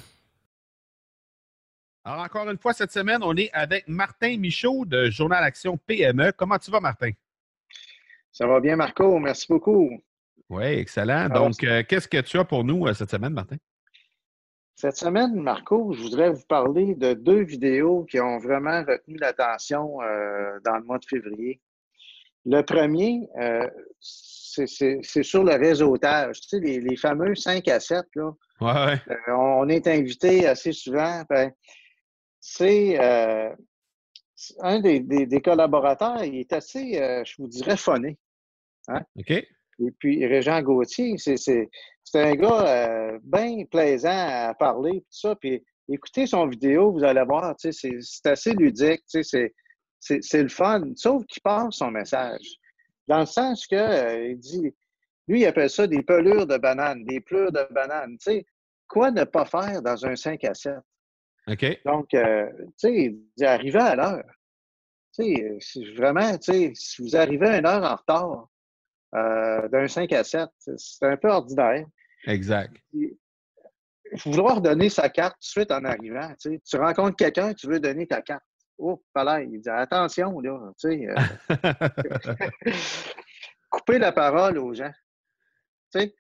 Alors, 2.05 2.23
encore 2.23 2.51
une 2.51 2.59
fois, 2.59 2.75
cette 2.75 2.93
semaine, 2.93 3.23
on 3.23 3.35
est 3.37 3.51
avec 3.53 3.89
Martin 3.89 4.37
Michaud 4.37 4.85
de 4.85 5.09
Journal 5.09 5.43
Action 5.43 5.79
PME. 5.79 6.33
Comment 6.37 6.59
tu 6.59 6.71
vas, 6.71 6.81
Martin? 6.81 7.11
Ça 8.31 8.47
va 8.47 8.61
bien, 8.61 8.77
Marco. 8.77 9.19
Merci 9.19 9.47
beaucoup. 9.49 10.03
Oui, 10.55 10.65
excellent. 10.65 11.29
Donc, 11.29 11.65
euh, 11.65 11.83
qu'est-ce 11.89 12.07
que 12.07 12.21
tu 12.21 12.39
as 12.39 12.45
pour 12.45 12.63
nous 12.63 12.87
euh, 12.87 12.95
cette 12.95 13.11
semaine, 13.11 13.33
Martin? 13.33 13.57
Cette 14.77 14.97
semaine, 14.97 15.35
Marco, 15.35 15.93
je 15.93 16.03
voudrais 16.03 16.31
vous 16.31 16.45
parler 16.49 16.95
de 16.95 17.13
deux 17.13 17.43
vidéos 17.43 18.05
qui 18.05 18.21
ont 18.21 18.39
vraiment 18.39 18.85
retenu 18.85 19.17
l'attention 19.17 20.01
euh, 20.03 20.61
dans 20.65 20.77
le 20.77 20.85
mois 20.85 20.99
de 20.99 21.05
février. 21.07 21.61
Le 22.45 22.61
premier, 22.61 23.27
c'est 24.01 25.23
sur 25.23 25.43
le 25.43 25.55
réseautage. 25.55 26.41
Tu 26.43 26.49
sais, 26.49 26.61
les, 26.61 26.97
fameux 26.97 27.35
5 27.35 27.67
à 27.69 27.81
7, 27.81 28.05
là. 28.15 28.33
Ouais, 28.61 29.01
on 29.29 29.69
est 29.69 29.87
invité 29.89 30.47
assez 30.47 30.73
souvent. 30.73 31.23
Ben, 31.31 31.51
c'est 32.41 32.99
un 34.61 34.81
des, 34.81 35.01
des, 35.01 35.41
collaborateurs, 35.41 36.23
il 36.23 36.41
est 36.41 36.53
assez, 36.53 36.95
je 37.25 37.35
vous 37.39 37.49
dirais, 37.49 37.79
phoné. 37.79 38.19
Hein? 38.89 39.01
OK. 39.19 39.33
Et 39.81 39.91
puis, 39.99 40.25
Régent 40.27 40.63
Gauthier, 40.63 41.17
c'est 41.19 41.69
un 42.15 42.35
gars 42.35 42.67
euh, 42.67 43.19
bien 43.23 43.65
plaisant 43.71 44.11
à 44.11 44.55
parler, 44.55 45.01
tout 45.01 45.07
ça. 45.11 45.35
Puis, 45.37 45.65
écoutez 45.89 46.27
son 46.27 46.47
vidéo, 46.47 46.93
vous 46.93 47.05
allez 47.05 47.25
voir, 47.25 47.55
c'est 47.59 47.97
assez 48.25 48.53
ludique, 48.53 49.03
c'est 49.07 50.43
le 50.43 50.49
fun, 50.49 50.83
sauf 50.97 51.25
qu'il 51.27 51.43
passe 51.43 51.77
son 51.77 51.91
message. 51.91 52.57
Dans 53.09 53.21
le 53.21 53.27
sens 53.27 53.67
que, 53.67 53.77
euh, 53.77 54.29
il 54.31 54.39
dit, 54.39 54.75
lui, 55.29 55.41
il 55.41 55.47
appelle 55.47 55.71
ça 55.71 55.87
des 55.87 56.03
pelures 56.03 56.47
de 56.47 56.57
bananes, 56.57 57.05
des 57.05 57.21
pleurs 57.21 57.53
de 57.53 57.67
bananes. 57.71 58.17
Tu 58.19 58.33
sais, 58.33 58.47
quoi 58.89 59.11
ne 59.11 59.25
pas 59.25 59.45
faire 59.45 59.83
dans 59.83 60.07
un 60.07 60.17
5 60.17 60.43
à 60.45 60.55
7? 60.55 60.75
OK. 61.49 61.81
Donc, 61.85 62.15
euh, 62.15 62.49
tu 62.59 62.73
sais, 62.79 62.95
il 62.95 63.21
dit, 63.37 63.45
arrivez 63.45 63.81
à 63.81 63.97
l'heure. 63.97 64.25
Tu 65.15 65.37
sais, 65.61 65.93
vraiment, 65.97 66.37
tu 66.39 66.53
sais, 66.53 66.73
si 66.75 67.03
vous 67.03 67.17
arrivez 67.17 67.49
à 67.49 67.59
une 67.59 67.67
heure 67.67 67.85
en 67.85 67.97
retard, 67.97 68.49
euh, 69.15 69.69
d'un 69.69 69.89
5 69.89 70.13
à 70.13 70.25
7. 70.25 70.49
C'est 70.77 71.07
un 71.07 71.17
peu 71.17 71.31
ordinaire. 71.31 71.87
Exact. 72.27 72.75
Il 72.93 73.11
faut 74.19 74.31
vouloir 74.31 74.61
donner 74.61 74.89
sa 74.89 75.09
carte 75.09 75.35
tout 75.35 75.41
de 75.41 75.63
suite 75.63 75.71
en 75.71 75.85
arrivant. 75.85 76.29
Tu, 76.41 76.53
sais. 76.53 76.63
tu 76.65 76.77
rencontres 76.77 77.17
quelqu'un, 77.17 77.55
tu 77.55 77.67
veux 77.67 77.81
donner 77.81 78.07
ta 78.07 78.23
carte. 78.23 78.43
Oh, 78.79 79.01
là, 79.15 79.41
il 79.41 79.61
dit 79.61 79.69
attention, 79.69 80.41
là. 80.41 80.73
Tu 80.81 80.89
sais, 80.89 81.09
euh, 81.09 82.73
couper 83.71 83.99
la 83.99 84.11
parole 84.13 84.59
aux 84.59 84.75
gens. 84.75 84.93
Tu 85.93 86.01
sais, 86.01 86.15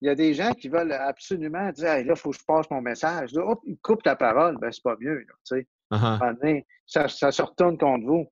il 0.00 0.06
y 0.06 0.10
a 0.10 0.14
des 0.14 0.34
gens 0.34 0.52
qui 0.52 0.68
veulent 0.68 0.92
absolument 0.92 1.70
dire 1.70 1.84
là, 1.84 2.00
il 2.00 2.16
faut 2.16 2.30
que 2.30 2.38
je 2.38 2.44
passe 2.44 2.68
mon 2.70 2.80
message. 2.80 3.32
Là, 3.32 3.44
hop, 3.46 3.60
ils 3.64 3.78
coupent 3.78 4.04
la 4.04 4.16
parole, 4.16 4.58
ben 4.58 4.72
c'est 4.72 4.82
pas 4.82 4.96
mieux. 4.98 5.20
Là, 5.20 5.34
tu 5.46 5.56
sais. 5.56 5.66
Uh-huh. 5.92 6.64
ça, 6.86 7.08
ça, 7.08 7.32
se 7.32 7.42
retourne 7.42 7.76
contre 7.76 8.06
vous. 8.06 8.26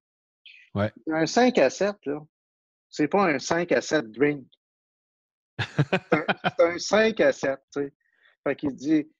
Ouais. 0.74 0.92
Un 1.10 1.26
5 1.26 1.58
à 1.58 1.70
7, 1.70 1.94
là, 2.06 2.20
c'est 2.90 3.08
pas 3.08 3.26
un 3.26 3.38
5 3.38 3.72
à 3.72 3.80
7 3.80 4.10
drink. 4.10 4.44
c'est 5.58 6.60
un 6.60 6.78
5 6.78 7.20
à 7.20 7.32
7, 7.32 7.58
tu 7.72 7.80
sais. 7.80 7.92
Fait 8.46 8.56
qu'il 8.56 8.74
dit, 8.74 9.10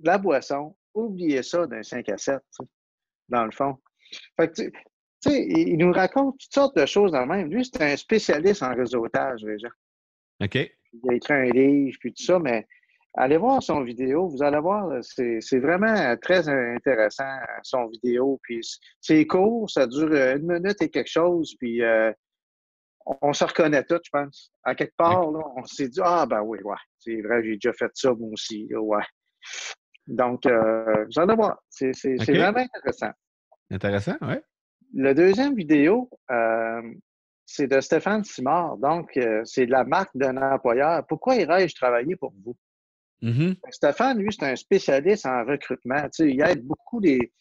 la 0.00 0.18
boisson, 0.18 0.76
oubliez 0.94 1.42
ça 1.42 1.66
d'un 1.66 1.82
5 1.82 2.08
à 2.08 2.18
7, 2.18 2.40
dans 3.28 3.44
le 3.44 3.52
fond. 3.52 3.78
Fait 4.36 4.48
que, 4.48 4.62
tu 4.62 4.72
sais, 5.20 5.46
il 5.46 5.76
nous 5.78 5.92
raconte 5.92 6.38
toutes 6.38 6.52
sortes 6.52 6.76
de 6.76 6.86
choses 6.86 7.12
dans 7.12 7.20
le 7.20 7.26
même. 7.26 7.50
Lui, 7.50 7.64
c'est 7.64 7.82
un 7.82 7.96
spécialiste 7.96 8.62
en 8.62 8.74
réseautage, 8.74 9.42
déjà. 9.42 9.68
OK. 10.42 10.54
Il 10.54 11.10
a 11.10 11.14
écrit 11.14 11.34
un 11.34 11.44
livre, 11.44 11.96
puis 12.00 12.12
tout 12.12 12.24
ça, 12.24 12.38
mais 12.38 12.66
allez 13.14 13.36
voir 13.36 13.62
son 13.62 13.82
vidéo. 13.82 14.28
Vous 14.28 14.42
allez 14.42 14.58
voir, 14.58 14.90
c'est 15.02 15.58
vraiment 15.58 16.16
très 16.20 16.48
intéressant, 16.48 17.38
son 17.62 17.86
vidéo. 17.88 18.40
Puis 18.42 18.60
c'est 19.00 19.26
court, 19.26 19.70
ça 19.70 19.86
dure 19.86 20.12
une 20.12 20.46
minute 20.46 20.80
et 20.82 20.90
quelque 20.90 21.10
chose, 21.10 21.54
puis 21.58 21.82
euh, 21.82 22.12
on 23.06 23.32
se 23.32 23.44
reconnaît 23.44 23.84
tous, 23.84 24.00
je 24.04 24.10
pense. 24.10 24.52
À 24.64 24.74
quelque 24.74 24.96
part, 24.96 25.30
là, 25.30 25.40
on 25.56 25.64
s'est 25.64 25.88
dit 25.88 26.00
Ah, 26.02 26.26
ben 26.26 26.40
oui, 26.42 26.58
ouais, 26.62 26.76
c'est 26.98 27.20
vrai, 27.22 27.42
j'ai 27.42 27.54
déjà 27.54 27.72
fait 27.72 27.90
ça, 27.94 28.12
moi 28.12 28.30
aussi. 28.32 28.68
ouais. 28.74 29.04
Donc, 30.06 30.46
euh, 30.46 31.04
vous 31.04 31.20
allez 31.20 31.34
voir. 31.34 31.58
C'est 31.68 31.92
vraiment 32.16 32.58
intéressant. 32.58 33.10
Intéressant, 33.70 34.16
oui. 34.22 34.34
Le 34.94 35.14
deuxième 35.14 35.54
vidéo, 35.54 36.10
euh, 36.30 36.82
c'est 37.46 37.66
de 37.66 37.80
Stéphane 37.80 38.24
Simard. 38.24 38.76
Donc, 38.76 39.16
euh, 39.16 39.42
c'est 39.44 39.66
de 39.66 39.70
la 39.70 39.84
marque 39.84 40.14
d'un 40.14 40.36
employeur. 40.36 41.06
Pourquoi 41.06 41.36
irais-je 41.36 41.74
travailler 41.74 42.16
pour 42.16 42.34
vous? 42.44 42.56
Mm-hmm. 43.22 43.56
Stéphane, 43.70 44.18
lui, 44.18 44.28
c'est 44.32 44.44
un 44.44 44.56
spécialiste 44.56 45.24
en 45.26 45.44
recrutement. 45.44 46.02
Tu 46.04 46.10
sais, 46.10 46.28
il 46.30 46.42
aide 46.42 46.62
beaucoup 46.64 47.00
les, 47.00 47.32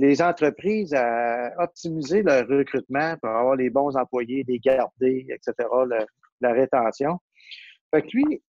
les 0.00 0.22
entreprises 0.22 0.94
à 0.94 1.52
optimiser 1.62 2.22
leur 2.22 2.48
recrutement 2.48 3.16
pour 3.18 3.30
avoir 3.30 3.54
les 3.54 3.68
bons 3.68 3.94
employés, 3.98 4.44
les 4.48 4.58
garder, 4.58 5.26
etc., 5.28 5.68
la 6.40 6.52
rétention. 6.52 7.20
Fait 7.90 8.00
que 8.00 8.08
lui, 8.14 8.42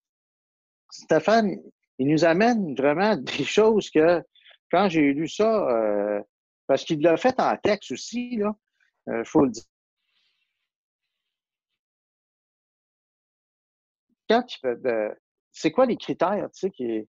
Stéphane, 0.90 1.58
il 2.00 2.08
nous 2.08 2.24
amène 2.24 2.74
vraiment 2.74 3.16
des 3.38 3.44
choses 3.44 3.90
que, 3.90 4.24
quand 4.72 4.88
j'ai 4.88 5.12
lu 5.12 5.28
ça, 5.28 5.70
euh, 5.70 6.22
parce 6.68 6.86
qu'il 6.86 7.02
l'a 7.02 7.18
fait 7.18 7.38
en 7.38 7.58
texte 7.58 7.92
aussi, 7.92 8.36
il 8.36 8.44
euh, 9.10 9.24
faut 9.26 9.44
le 9.44 9.52
dire. 9.52 9.64
Quand 14.30 14.46
c'est 15.52 15.72
quoi 15.72 15.86
les 15.86 15.98
critères 15.98 16.50
qui 16.78 17.06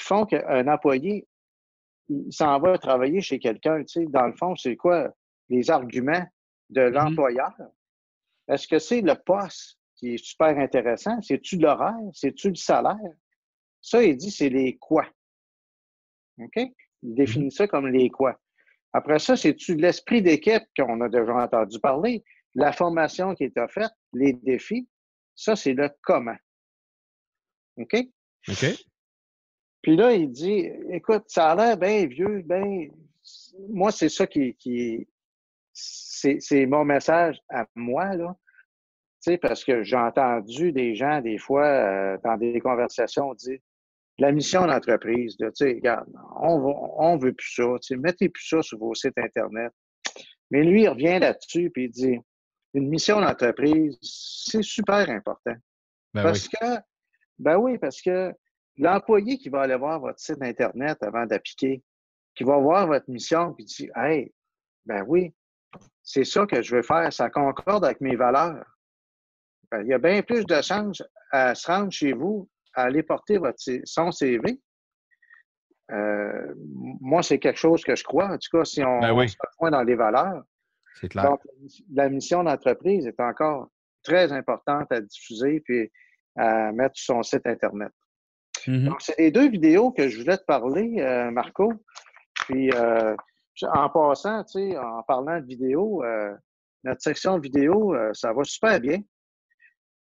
font 0.00 0.26
qu'un 0.26 0.68
employé 0.68 1.26
il 2.08 2.32
s'en 2.32 2.58
va 2.58 2.78
travailler 2.78 3.20
chez 3.20 3.38
quelqu'un, 3.38 3.82
tu 3.84 4.00
sais, 4.00 4.06
dans 4.06 4.26
le 4.26 4.34
fond, 4.34 4.54
c'est 4.56 4.76
quoi 4.76 5.14
les 5.48 5.70
arguments 5.70 6.24
de 6.70 6.82
mmh 6.82 6.92
l'employeur? 6.92 7.54
Est-ce 8.48 8.68
que 8.68 8.78
c'est 8.78 9.00
le 9.00 9.14
poste 9.14 9.78
qui 9.96 10.14
est 10.14 10.24
super 10.24 10.58
intéressant? 10.58 11.20
C'est-tu 11.22 11.58
l'horaire? 11.58 11.96
C'est-tu 12.12 12.48
le 12.50 12.54
salaire? 12.54 12.96
Ça, 13.80 14.02
il 14.02 14.16
dit, 14.16 14.30
c'est 14.30 14.48
les 14.48 14.76
quoi. 14.76 15.06
OK? 16.38 16.56
Il 16.56 16.72
mmh 17.10 17.14
définit 17.14 17.52
ça 17.52 17.66
comme 17.66 17.88
les 17.88 18.10
quoi. 18.10 18.38
Après 18.92 19.18
ça, 19.18 19.36
c'est-tu 19.36 19.74
l'esprit 19.74 20.22
d'équipe 20.22 20.64
qu'on 20.76 21.00
a 21.00 21.08
déjà 21.08 21.34
entendu 21.34 21.78
parler, 21.80 22.24
la 22.54 22.72
formation 22.72 23.34
qui 23.34 23.44
est 23.44 23.58
offerte, 23.58 23.94
les 24.12 24.32
défis? 24.32 24.88
Ça, 25.34 25.54
c'est 25.54 25.74
le 25.74 25.90
comment. 26.02 26.36
OK? 27.76 27.94
OK. 28.48 28.64
Puis 29.86 29.94
là, 29.94 30.12
il 30.14 30.32
dit 30.32 30.68
Écoute, 30.90 31.26
ça 31.28 31.52
a 31.52 31.54
l'air 31.54 31.76
bien 31.76 32.06
vieux, 32.06 32.42
bien. 32.44 32.88
Moi, 33.68 33.92
c'est 33.92 34.08
ça 34.08 34.26
qui. 34.26 34.56
qui 34.56 35.06
c'est 35.72 36.66
mon 36.66 36.84
message 36.84 37.40
à 37.48 37.66
moi, 37.76 38.16
là. 38.16 38.36
Tu 39.22 39.30
sais, 39.30 39.38
parce 39.38 39.62
que 39.64 39.84
j'ai 39.84 39.96
entendu 39.96 40.72
des 40.72 40.96
gens, 40.96 41.20
des 41.20 41.38
fois, 41.38 41.66
euh, 41.66 42.18
dans 42.24 42.36
des 42.36 42.58
conversations, 42.58 43.32
dire 43.34 43.60
la 44.18 44.32
mission 44.32 44.66
d'entreprise, 44.66 45.36
tu 45.36 45.46
sais, 45.54 45.74
regarde, 45.74 46.08
on 46.40 46.58
ne 46.58 46.74
on 47.12 47.16
veut 47.16 47.32
plus 47.32 47.54
ça, 47.54 47.62
tu 47.80 47.94
sais, 47.94 47.96
mettez 47.96 48.28
plus 48.28 48.44
ça 48.44 48.62
sur 48.62 48.78
vos 48.78 48.92
sites 48.92 49.16
Internet. 49.16 49.72
Mais 50.50 50.64
lui, 50.64 50.82
il 50.82 50.88
revient 50.88 51.20
là-dessus, 51.20 51.70
puis 51.70 51.84
il 51.84 51.90
dit 51.90 52.18
une 52.74 52.88
mission 52.88 53.20
d'entreprise, 53.20 53.96
c'est 54.02 54.64
super 54.64 55.08
important. 55.10 55.54
Ben 56.12 56.24
parce 56.24 56.48
que, 56.48 56.66
ben 57.38 57.56
oui, 57.56 57.78
parce 57.78 58.02
que 58.02 58.32
L'employé 58.78 59.38
qui 59.38 59.48
va 59.48 59.62
aller 59.62 59.76
voir 59.76 60.00
votre 60.00 60.20
site 60.20 60.42
Internet 60.42 61.02
avant 61.02 61.26
d'appliquer, 61.26 61.82
qui 62.34 62.44
va 62.44 62.58
voir 62.58 62.86
votre 62.86 63.08
mission, 63.10 63.54
puis 63.54 63.64
dit 63.64 63.88
Hey, 63.96 64.32
ben 64.84 65.04
oui, 65.06 65.34
c'est 66.02 66.24
ça 66.24 66.46
que 66.46 66.62
je 66.62 66.76
veux 66.76 66.82
faire, 66.82 67.12
ça 67.12 67.30
concorde 67.30 67.84
avec 67.84 68.00
mes 68.00 68.16
valeurs. 68.16 68.64
Ben, 69.70 69.82
il 69.82 69.88
y 69.88 69.94
a 69.94 69.98
bien 69.98 70.22
plus 70.22 70.44
de 70.44 70.62
chances 70.62 71.02
à 71.32 71.54
se 71.54 71.66
rendre 71.66 71.90
chez 71.90 72.12
vous, 72.12 72.48
à 72.74 72.84
aller 72.84 73.02
porter 73.02 73.38
votre, 73.38 73.58
son 73.84 74.12
CV. 74.12 74.60
Euh, 75.90 76.54
moi, 76.56 77.22
c'est 77.22 77.38
quelque 77.38 77.58
chose 77.58 77.82
que 77.82 77.96
je 77.96 78.04
crois. 78.04 78.26
En 78.26 78.38
tout 78.38 78.56
cas, 78.56 78.64
si 78.64 78.82
on, 78.84 79.00
ben 79.00 79.26
se 79.26 79.36
retrouve 79.40 79.70
dans 79.70 79.82
les 79.82 79.94
valeurs. 79.94 80.44
C'est 80.94 81.08
clair. 81.08 81.24
Donc, 81.24 81.40
la 81.92 82.08
mission 82.08 82.44
d'entreprise 82.44 83.06
est 83.06 83.20
encore 83.20 83.68
très 84.02 84.32
importante 84.32 84.90
à 84.90 85.00
diffuser 85.00 85.60
puis 85.60 85.90
à 86.36 86.72
mettre 86.72 86.96
sur 86.96 87.16
son 87.16 87.22
site 87.22 87.46
Internet. 87.46 87.92
Mm-hmm. 88.66 88.84
Donc, 88.84 89.00
c'est 89.00 89.18
les 89.18 89.30
deux 89.30 89.48
vidéos 89.48 89.90
que 89.92 90.08
je 90.08 90.18
voulais 90.18 90.36
te 90.36 90.44
parler, 90.44 90.96
euh, 90.98 91.30
Marco. 91.30 91.72
Puis, 92.46 92.70
euh, 92.72 93.16
en 93.62 93.88
passant, 93.88 94.44
tu 94.44 94.70
sais, 94.70 94.78
en 94.78 95.02
parlant 95.02 95.40
de 95.40 95.46
vidéo, 95.46 96.04
euh, 96.04 96.34
notre 96.84 97.02
section 97.02 97.38
vidéo, 97.38 97.96
ça 98.12 98.32
va 98.32 98.44
super 98.44 98.80
bien. 98.80 98.98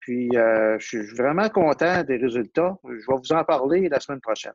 Puis, 0.01 0.29
je 0.33 0.77
suis 0.81 1.07
vraiment 1.15 1.49
content 1.49 2.03
des 2.03 2.17
résultats. 2.17 2.77
Je 2.85 2.95
vais 2.95 3.17
vous 3.17 3.33
en 3.33 3.45
parler 3.45 3.89
la 3.89 4.01
semaine 4.01 4.21
prochaine. 4.21 4.55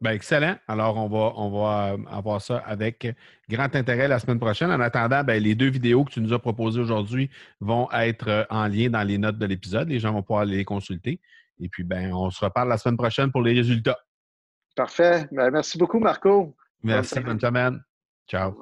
Ben 0.00 0.12
excellent. 0.12 0.56
Alors, 0.68 0.96
on 0.96 1.08
va, 1.08 1.32
on 1.36 1.50
va 1.50 1.96
avoir 2.10 2.40
ça 2.40 2.58
avec 2.58 3.08
grand 3.50 3.74
intérêt 3.74 4.06
la 4.06 4.20
semaine 4.20 4.38
prochaine. 4.38 4.70
En 4.70 4.80
attendant, 4.80 5.24
ben, 5.24 5.42
les 5.42 5.56
deux 5.56 5.68
vidéos 5.68 6.04
que 6.04 6.12
tu 6.12 6.20
nous 6.20 6.32
as 6.32 6.38
proposées 6.38 6.80
aujourd'hui 6.80 7.30
vont 7.60 7.90
être 7.90 8.46
en 8.48 8.68
lien 8.68 8.90
dans 8.90 9.02
les 9.02 9.18
notes 9.18 9.38
de 9.38 9.46
l'épisode. 9.46 9.88
Les 9.88 9.98
gens 9.98 10.12
vont 10.12 10.22
pouvoir 10.22 10.44
les 10.44 10.64
consulter. 10.64 11.20
Et 11.60 11.68
puis, 11.68 11.84
ben, 11.84 12.12
on 12.12 12.30
se 12.30 12.44
reparle 12.44 12.68
la 12.68 12.78
semaine 12.78 12.96
prochaine 12.96 13.30
pour 13.30 13.42
les 13.42 13.54
résultats. 13.54 13.98
Parfait. 14.76 15.26
Ben, 15.32 15.50
merci 15.50 15.76
beaucoup, 15.78 15.98
Marco. 15.98 16.56
Merci, 16.82 17.20
bonne 17.20 17.40
semaine. 17.40 17.82
Ciao. 18.28 18.54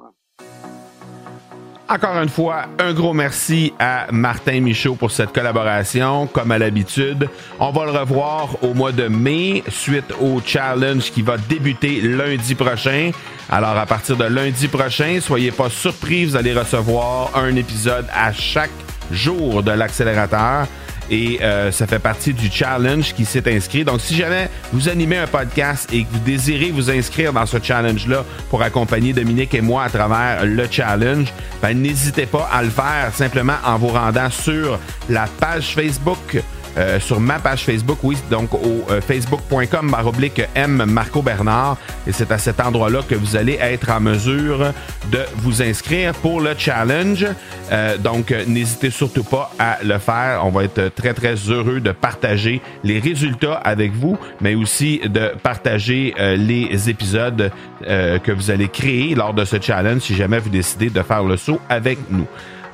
Encore 1.89 2.21
une 2.21 2.27
fois, 2.27 2.65
un 2.79 2.93
gros 2.93 3.13
merci 3.13 3.71
à 3.79 4.07
Martin 4.11 4.59
Michaud 4.59 4.95
pour 4.95 5.09
cette 5.09 5.31
collaboration. 5.31 6.27
Comme 6.27 6.51
à 6.51 6.57
l'habitude, 6.57 7.29
on 7.61 7.71
va 7.71 7.85
le 7.85 7.91
revoir 7.91 8.61
au 8.61 8.73
mois 8.73 8.91
de 8.91 9.07
mai 9.07 9.63
suite 9.69 10.11
au 10.19 10.41
challenge 10.45 11.11
qui 11.11 11.21
va 11.21 11.37
débuter 11.37 12.01
lundi 12.01 12.55
prochain. 12.55 13.11
Alors 13.49 13.77
à 13.77 13.85
partir 13.85 14.17
de 14.17 14.25
lundi 14.25 14.67
prochain, 14.67 15.19
soyez 15.21 15.51
pas 15.51 15.69
surpris, 15.69 16.25
vous 16.25 16.35
allez 16.35 16.53
recevoir 16.53 17.37
un 17.37 17.55
épisode 17.55 18.05
à 18.13 18.33
chaque 18.33 18.71
jour 19.09 19.63
de 19.63 19.71
l'accélérateur 19.71 20.67
et 21.09 21.39
euh, 21.41 21.71
ça 21.71 21.87
fait 21.87 21.99
partie 21.99 22.33
du 22.33 22.49
challenge 22.51 23.13
qui 23.13 23.25
s'est 23.25 23.43
inscrit. 23.53 23.83
Donc, 23.83 24.01
si 24.01 24.15
jamais 24.15 24.49
vous 24.73 24.89
animez 24.89 25.17
un 25.17 25.27
podcast 25.27 25.89
et 25.93 26.03
que 26.03 26.11
vous 26.11 26.19
désirez 26.19 26.71
vous 26.71 26.89
inscrire 26.89 27.33
dans 27.33 27.45
ce 27.45 27.57
challenge-là 27.61 28.25
pour 28.49 28.61
accompagner 28.61 29.13
Dominique 29.13 29.53
et 29.53 29.61
moi 29.61 29.83
à 29.83 29.89
travers 29.89 30.45
le 30.45 30.67
challenge, 30.69 31.33
ben, 31.61 31.73
n'hésitez 31.73 32.25
pas 32.25 32.49
à 32.51 32.63
le 32.63 32.69
faire 32.69 33.11
simplement 33.13 33.57
en 33.65 33.77
vous 33.77 33.87
rendant 33.87 34.29
sur 34.29 34.79
la 35.09 35.27
page 35.39 35.73
Facebook 35.73 36.41
euh, 36.77 36.99
sur 36.99 37.19
ma 37.19 37.39
page 37.39 37.63
Facebook, 37.63 37.97
oui, 38.03 38.17
donc 38.29 38.53
au 38.53 38.85
euh, 38.91 39.01
facebook.com 39.01 39.89
baroblique 39.89 40.41
M 40.53 40.85
Marco 40.87 41.21
Bernard. 41.21 41.77
Et 42.05 42.11
c'est 42.11 42.31
à 42.31 42.37
cet 42.37 42.59
endroit-là 42.59 42.99
que 43.07 43.15
vous 43.15 43.35
allez 43.35 43.57
être 43.59 43.89
en 43.89 43.99
mesure 43.99 44.73
de 45.11 45.19
vous 45.37 45.61
inscrire 45.61 46.13
pour 46.13 46.39
le 46.39 46.53
challenge. 46.55 47.25
Euh, 47.71 47.97
donc, 47.97 48.31
n'hésitez 48.47 48.91
surtout 48.91 49.23
pas 49.23 49.51
à 49.57 49.79
le 49.83 49.97
faire. 49.97 50.41
On 50.43 50.49
va 50.49 50.65
être 50.65 50.93
très, 50.93 51.13
très 51.13 51.35
heureux 51.35 51.79
de 51.79 51.91
partager 51.91 52.61
les 52.83 52.99
résultats 52.99 53.55
avec 53.55 53.93
vous, 53.93 54.17
mais 54.41 54.53
aussi 54.53 54.99
de 54.99 55.31
partager 55.41 56.13
les 56.17 56.89
épisodes 56.89 57.51
que 57.81 58.31
vous 58.31 58.51
allez 58.51 58.67
créer 58.67 59.15
lors 59.15 59.33
de 59.33 59.45
ce 59.45 59.59
challenge 59.59 60.01
si 60.01 60.15
jamais 60.15 60.39
vous 60.39 60.49
décidez 60.49 60.89
de 60.89 61.01
faire 61.01 61.23
le 61.23 61.37
saut 61.37 61.59
avec 61.69 61.97
nous. 62.09 62.27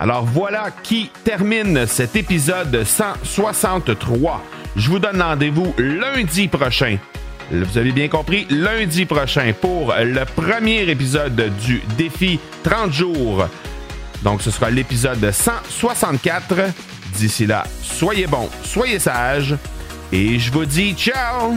Alors 0.04 0.26
voilà 0.26 0.66
qui 0.84 1.10
termine 1.24 1.88
cet 1.88 2.18
épisode 2.18 2.84
163. 2.84 4.44
Je 4.76 4.89
vous 4.89 5.00
donne 5.00 5.22
rendez-vous 5.22 5.74
lundi 5.78 6.50
prochain. 6.50 6.98
Vous 7.50 7.78
avez 7.78 7.94
bien 7.94 8.10
compris, 8.10 8.46
lundi 8.50 9.06
prochain 9.06 9.54
pour 9.62 9.94
le 9.98 10.26
premier 10.26 10.82
épisode 10.89 11.54
du 11.66 11.82
défi 11.98 12.38
30 12.63 12.92
jours. 12.92 13.48
Donc 14.24 14.42
ce 14.42 14.52
sera 14.52 14.70
l'épisode 14.70 15.32
164. 15.32 16.54
D'ici 17.16 17.46
là, 17.46 17.63
soyez 17.82 18.28
bons, 18.28 18.50
soyez 18.62 19.00
sages 19.00 19.56
et 20.12 20.38
je 20.38 20.52
vous 20.52 20.66
dis 20.66 20.94
ciao 20.96 21.54